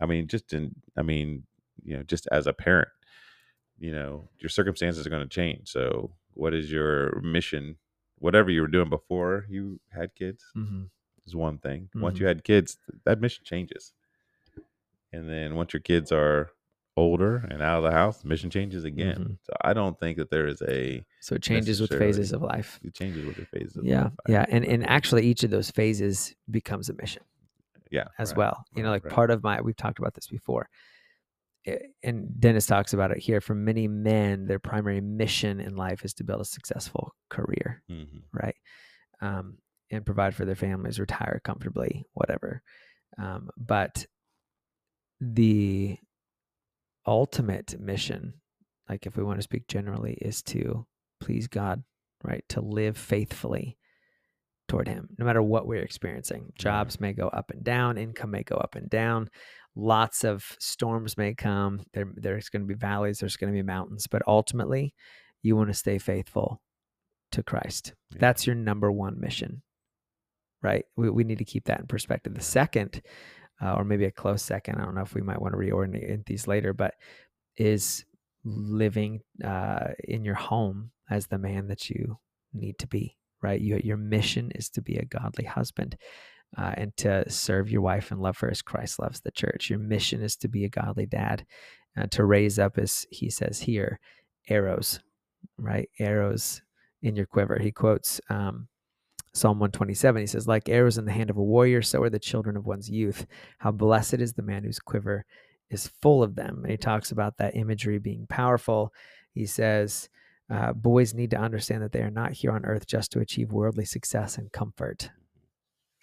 [0.00, 1.44] I mean, just in, I mean,
[1.84, 2.88] you know, just as a parent,
[3.78, 5.68] you know, your circumstances are going to change.
[5.68, 7.76] So, what is your mission?
[8.18, 10.84] Whatever you were doing before you had kids Mm-hmm.
[11.26, 11.90] is one thing.
[11.94, 12.22] Once Mm-hmm.
[12.22, 13.92] you had kids, that mission changes.
[15.12, 16.50] And then once your kids are
[16.96, 19.16] older and out of the house, mission changes again.
[19.16, 19.38] Mhm.
[19.42, 22.78] So, I don't think that there is a, So it changes with phases of life.
[22.82, 23.76] it changes with your phases.
[23.78, 24.12] of Yeah, life.
[24.28, 27.22] Yeah, and and actually, each of those phases becomes a mission
[27.90, 28.08] yeah.
[28.18, 28.64] as right, well.
[28.76, 29.12] You know, like right.
[29.14, 30.68] part of my we've talked about this before,
[31.64, 33.40] Eh, and Dennis talks about it here.
[33.40, 38.22] For many men, their primary mission in life is to build a successful career, Mhm.
[38.32, 38.56] right,
[39.20, 39.58] um,
[39.90, 42.62] and provide for their families, retire comfortably, whatever.
[43.16, 44.06] Um, but
[45.20, 45.98] the
[47.06, 48.34] ultimate mission,
[48.88, 50.86] like if we want to speak generally, is to
[51.20, 51.82] please God,
[52.22, 52.44] right?
[52.50, 53.78] To live faithfully
[54.68, 56.52] toward Him, no matter what we're experiencing.
[56.56, 59.28] Jobs may go up and down, income may go up and down.
[59.74, 61.80] Lots of storms may come.
[61.94, 64.94] There, there's going to be valleys, there's going to be mountains, but ultimately,
[65.42, 66.60] you want to stay faithful
[67.32, 67.94] to Christ.
[68.10, 68.18] Yeah.
[68.20, 69.62] That's your number one mission,
[70.62, 70.84] right?
[70.96, 72.34] We, we need to keep that in perspective.
[72.34, 73.02] The second,
[73.62, 76.26] uh, or maybe a close second, I don't know if we might want to reorient
[76.26, 76.94] these later, but
[77.56, 78.04] is
[78.44, 82.18] living uh, in your home as the man that you
[82.52, 83.60] need to be, right?
[83.60, 85.96] You, your mission is to be a godly husband
[86.56, 89.70] uh, and to serve your wife and love her as Christ loves the church.
[89.70, 91.46] Your mission is to be a godly dad,
[91.96, 94.00] uh, to raise up, as he says here,
[94.48, 95.00] arrows,
[95.56, 95.88] right?
[95.98, 96.62] Arrows
[97.02, 97.58] in your quiver.
[97.60, 98.68] He quotes um,
[99.34, 100.20] Psalm 127.
[100.20, 102.66] He says, Like arrows in the hand of a warrior, so are the children of
[102.66, 103.26] one's youth.
[103.58, 105.24] How blessed is the man whose quiver
[105.70, 106.60] is full of them.
[106.62, 108.92] And he talks about that imagery being powerful.
[109.34, 110.08] He says,
[110.50, 113.52] uh, Boys need to understand that they are not here on earth just to achieve
[113.52, 115.10] worldly success and comfort.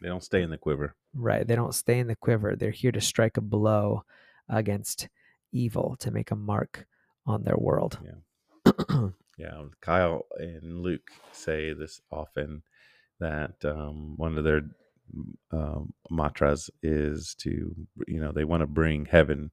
[0.02, 0.96] They don't stay in the quiver.
[1.14, 1.48] Right.
[1.48, 2.56] They don't stay in the quiver.
[2.56, 4.06] They're here to strike a blow
[4.48, 5.08] against
[5.52, 6.88] evil, to make a mark
[7.26, 8.00] on their world.
[9.38, 12.64] Yeah, Kyle and Luke say this often
[13.20, 14.62] that um, one of their
[15.52, 17.76] um, mantras is to,
[18.08, 19.52] you know, they want to bring heaven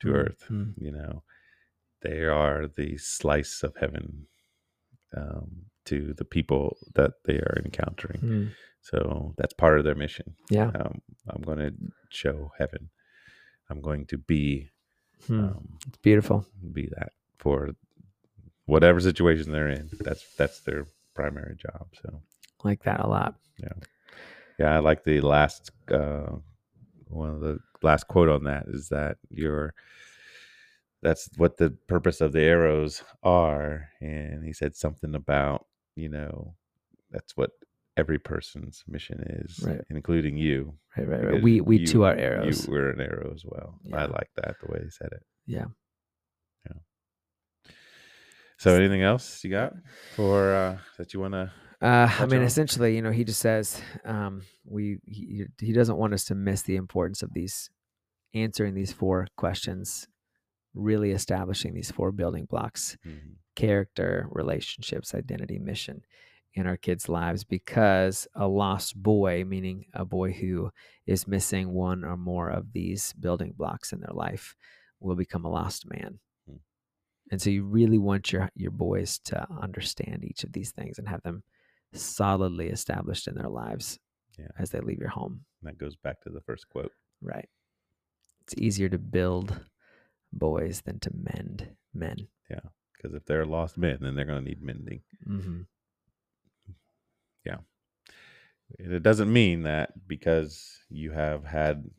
[0.00, 0.44] to Mm, earth.
[0.50, 0.74] mm.
[0.76, 1.22] You know,
[2.02, 4.26] they are the slice of heaven
[5.16, 8.20] um, to the people that they are encountering.
[8.20, 8.50] Mm.
[8.82, 10.34] So that's part of their mission.
[10.50, 10.70] Yeah.
[10.74, 11.72] Um, I'm going to
[12.10, 12.90] show heaven.
[13.68, 14.70] I'm going to be
[15.26, 15.40] Hmm.
[15.40, 16.46] um, It's beautiful.
[16.72, 17.70] be that for
[18.64, 19.90] whatever situation they're in.
[20.00, 21.88] That's that's their primary job.
[22.02, 22.22] So
[22.64, 23.34] Like that a lot.
[23.58, 23.68] yeah,
[24.58, 24.74] Yeah.
[24.76, 26.36] I like the last uh,
[27.08, 29.74] one of the last quote on that is that you're
[31.02, 36.54] that's what the purpose of the arrows are, and he said something about you know
[37.10, 37.50] that's what
[37.96, 39.80] every person's mission is, Right.
[39.90, 40.74] including you.
[40.96, 41.42] Right, right, right.
[41.42, 42.66] We we you- too are arrows.
[42.66, 43.78] You were an arrow as well.
[43.92, 45.22] I like that the way he said it.
[45.46, 45.66] Yeah.
[46.66, 46.76] Yeah.
[48.58, 49.72] So, anything else you got
[50.14, 51.50] for uh, that you want to?
[51.82, 56.12] Uh, I mean, essentially, you know, he just says um, we he, he doesn't want
[56.12, 57.70] us to miss the importance of these
[58.34, 60.06] answering these four questions,
[60.74, 62.98] really establishing these four building blocks:
[63.56, 66.02] character, relationships, identity, mission
[66.52, 67.44] in our kids' lives.
[67.44, 70.70] Because a lost boy, meaning a boy who
[71.06, 74.54] is missing one or more of these building blocks in their life,
[75.00, 76.18] will become a lost man.
[76.46, 76.56] Hmm.
[77.30, 81.08] And so you really want your your boys to understand each of these things and
[81.08, 81.42] have them
[81.92, 83.98] solidly established in their lives
[84.38, 84.48] Yeah.
[84.58, 85.44] as they leave your home.
[85.62, 86.92] That goes back to the first quote.
[87.20, 87.48] Right.
[88.42, 89.60] It's easier to build
[90.32, 92.28] boys than to mend men.
[92.48, 92.60] Yeah.
[92.94, 95.02] Because if they're lost men, then they're going to need mending.
[95.26, 95.62] Mm-hmm.
[98.78, 101.90] And it doesn't mean that because you have had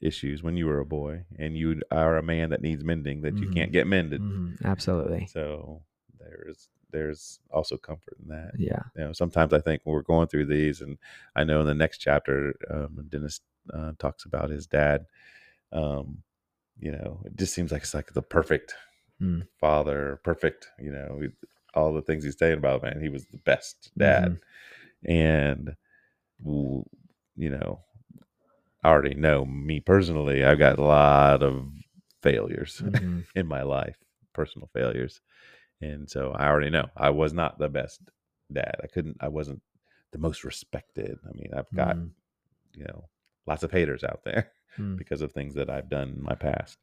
[0.00, 3.36] issues when you were a boy and you are a man that needs mending that
[3.38, 3.54] you Mhm.
[3.54, 4.20] can't get mended.
[4.20, 4.64] Mm-hmm.
[4.64, 5.26] Absolutely.
[5.26, 5.82] So
[6.18, 8.52] there's there's also comfort in that.
[8.58, 8.82] Yeah.
[8.96, 10.98] You know, sometimes I think when we're going through these, and
[11.34, 13.40] I know in the next chapter, um, Dennis
[13.72, 15.06] uh, talks about his dad.
[15.72, 16.22] Um,
[16.78, 18.74] you know, it just seems like it's like the perfect
[19.20, 19.46] Mm.
[19.60, 20.68] father, perfect.
[20.80, 21.20] You know,
[21.74, 24.38] all the things he's saying about man, he was the best dad,
[25.04, 25.76] and
[26.44, 27.80] you know,
[28.84, 30.44] I already know me personally.
[30.44, 31.68] I've got a lot of
[32.22, 33.24] failures Mhm.
[33.34, 33.96] in my life,
[34.32, 35.20] personal failures.
[35.82, 38.00] And so I already know I was not the best
[38.52, 38.76] dad.
[38.82, 39.60] I couldn't, I wasn't
[40.12, 41.18] the most respected.
[41.28, 42.10] I mean, I've got, Mhm.
[42.74, 43.08] you know,
[43.46, 44.96] lots of haters out there Mm.
[44.96, 46.78] because of things that I've done in my past.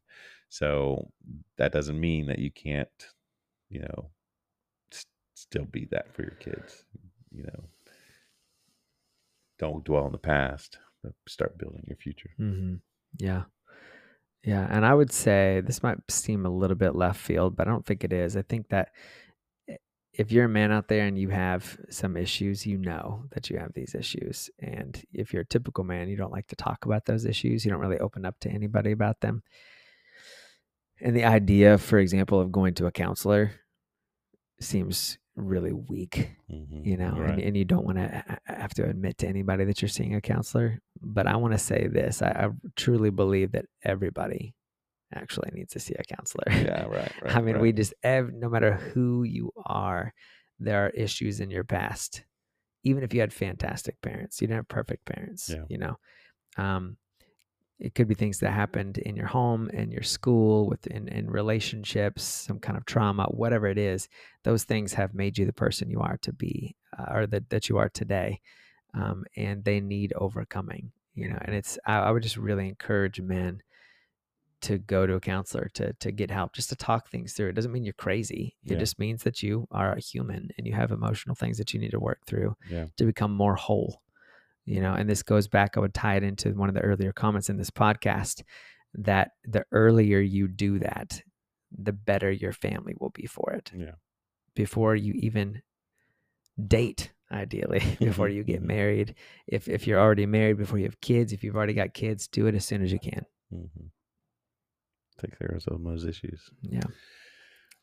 [0.48, 1.10] So
[1.56, 2.88] that doesn't mean that you can't,
[3.68, 4.10] you know,
[4.92, 6.84] s- still be that for your kids.
[7.32, 7.64] You know,
[9.58, 12.30] don't dwell in the past, but start building your future.
[12.36, 12.76] hmm
[13.18, 13.44] Yeah.
[14.44, 14.66] Yeah.
[14.70, 17.84] And I would say this might seem a little bit left field, but I don't
[17.84, 18.36] think it is.
[18.36, 18.88] I think that
[20.12, 23.58] if you're a man out there and you have some issues, you know that you
[23.58, 24.50] have these issues.
[24.58, 27.70] And if you're a typical man, you don't like to talk about those issues, you
[27.70, 29.42] don't really open up to anybody about them.
[31.00, 33.52] And the idea, for example, of going to a counselor
[34.60, 36.84] seems really weak Mhm.
[36.84, 37.30] you know, Right.
[37.34, 40.20] and, and you don't want to have to admit to anybody that you're seeing a
[40.20, 40.80] counselor.
[41.00, 44.54] But I want to say this I, I truly believe that everybody
[45.14, 46.44] actually needs to see a counselor.
[46.50, 47.36] yeah, right, right.
[47.36, 50.12] I mean, we just, ev- no matter who you are,
[50.58, 52.24] there are issues in your past.
[52.84, 55.64] Even if you had fantastic parents, you didn't have perfect parents, Yeah.
[55.68, 55.96] you know.
[56.56, 56.96] Um,
[57.78, 62.22] it could be things that happened in your home, in your school, within in relationships,
[62.22, 64.06] some kind of trauma, whatever it is.
[64.44, 67.68] Those things have made you the person you are to be, uh, or that that
[67.70, 68.40] you are today,
[68.94, 70.92] um, and they need overcoming.
[71.14, 73.62] You know, and it's I, I would just really encourage men
[74.62, 77.48] to go to a counselor to to get help, just to talk things through.
[77.48, 78.56] It doesn't mean you're crazy.
[78.64, 78.78] It Yeah.
[78.78, 81.90] just means that you are a human and you have emotional things that you need
[81.92, 82.86] to work through Yeah.
[82.96, 84.02] to become more whole
[84.66, 87.12] you know and this goes back i would tie it into one of the earlier
[87.14, 88.42] comments in this podcast
[88.92, 91.22] that the earlier you do that
[91.72, 93.92] the better your family will be for it Yeah.
[94.54, 95.62] before you even
[96.66, 98.66] date ideally before you get Mhm.
[98.66, 99.14] married
[99.46, 102.46] if if you're already married before you have kids if you've already got kids do
[102.46, 103.86] it as soon as you can hmm
[105.18, 106.48] Take care of some of those issues.
[106.62, 106.80] yeah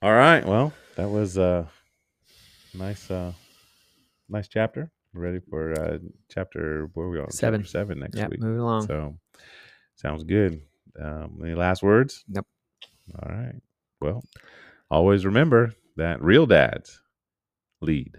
[0.02, 0.44] All right.
[0.46, 1.70] Well, that was a
[2.74, 3.32] nice, uh,
[4.28, 4.92] nice chapter.
[5.14, 5.98] Ready for uh,
[6.30, 7.26] chapter where are we on?
[7.28, 7.66] Chapter Seven.
[7.66, 8.40] seven next yeah week.
[8.40, 9.18] moving along So
[9.96, 10.62] sounds good.
[11.00, 12.24] Um, any last words?
[12.28, 12.48] Nope.
[13.22, 13.62] All right.
[14.02, 14.24] Well,
[14.90, 17.02] always remember that real dads
[17.82, 18.16] lead.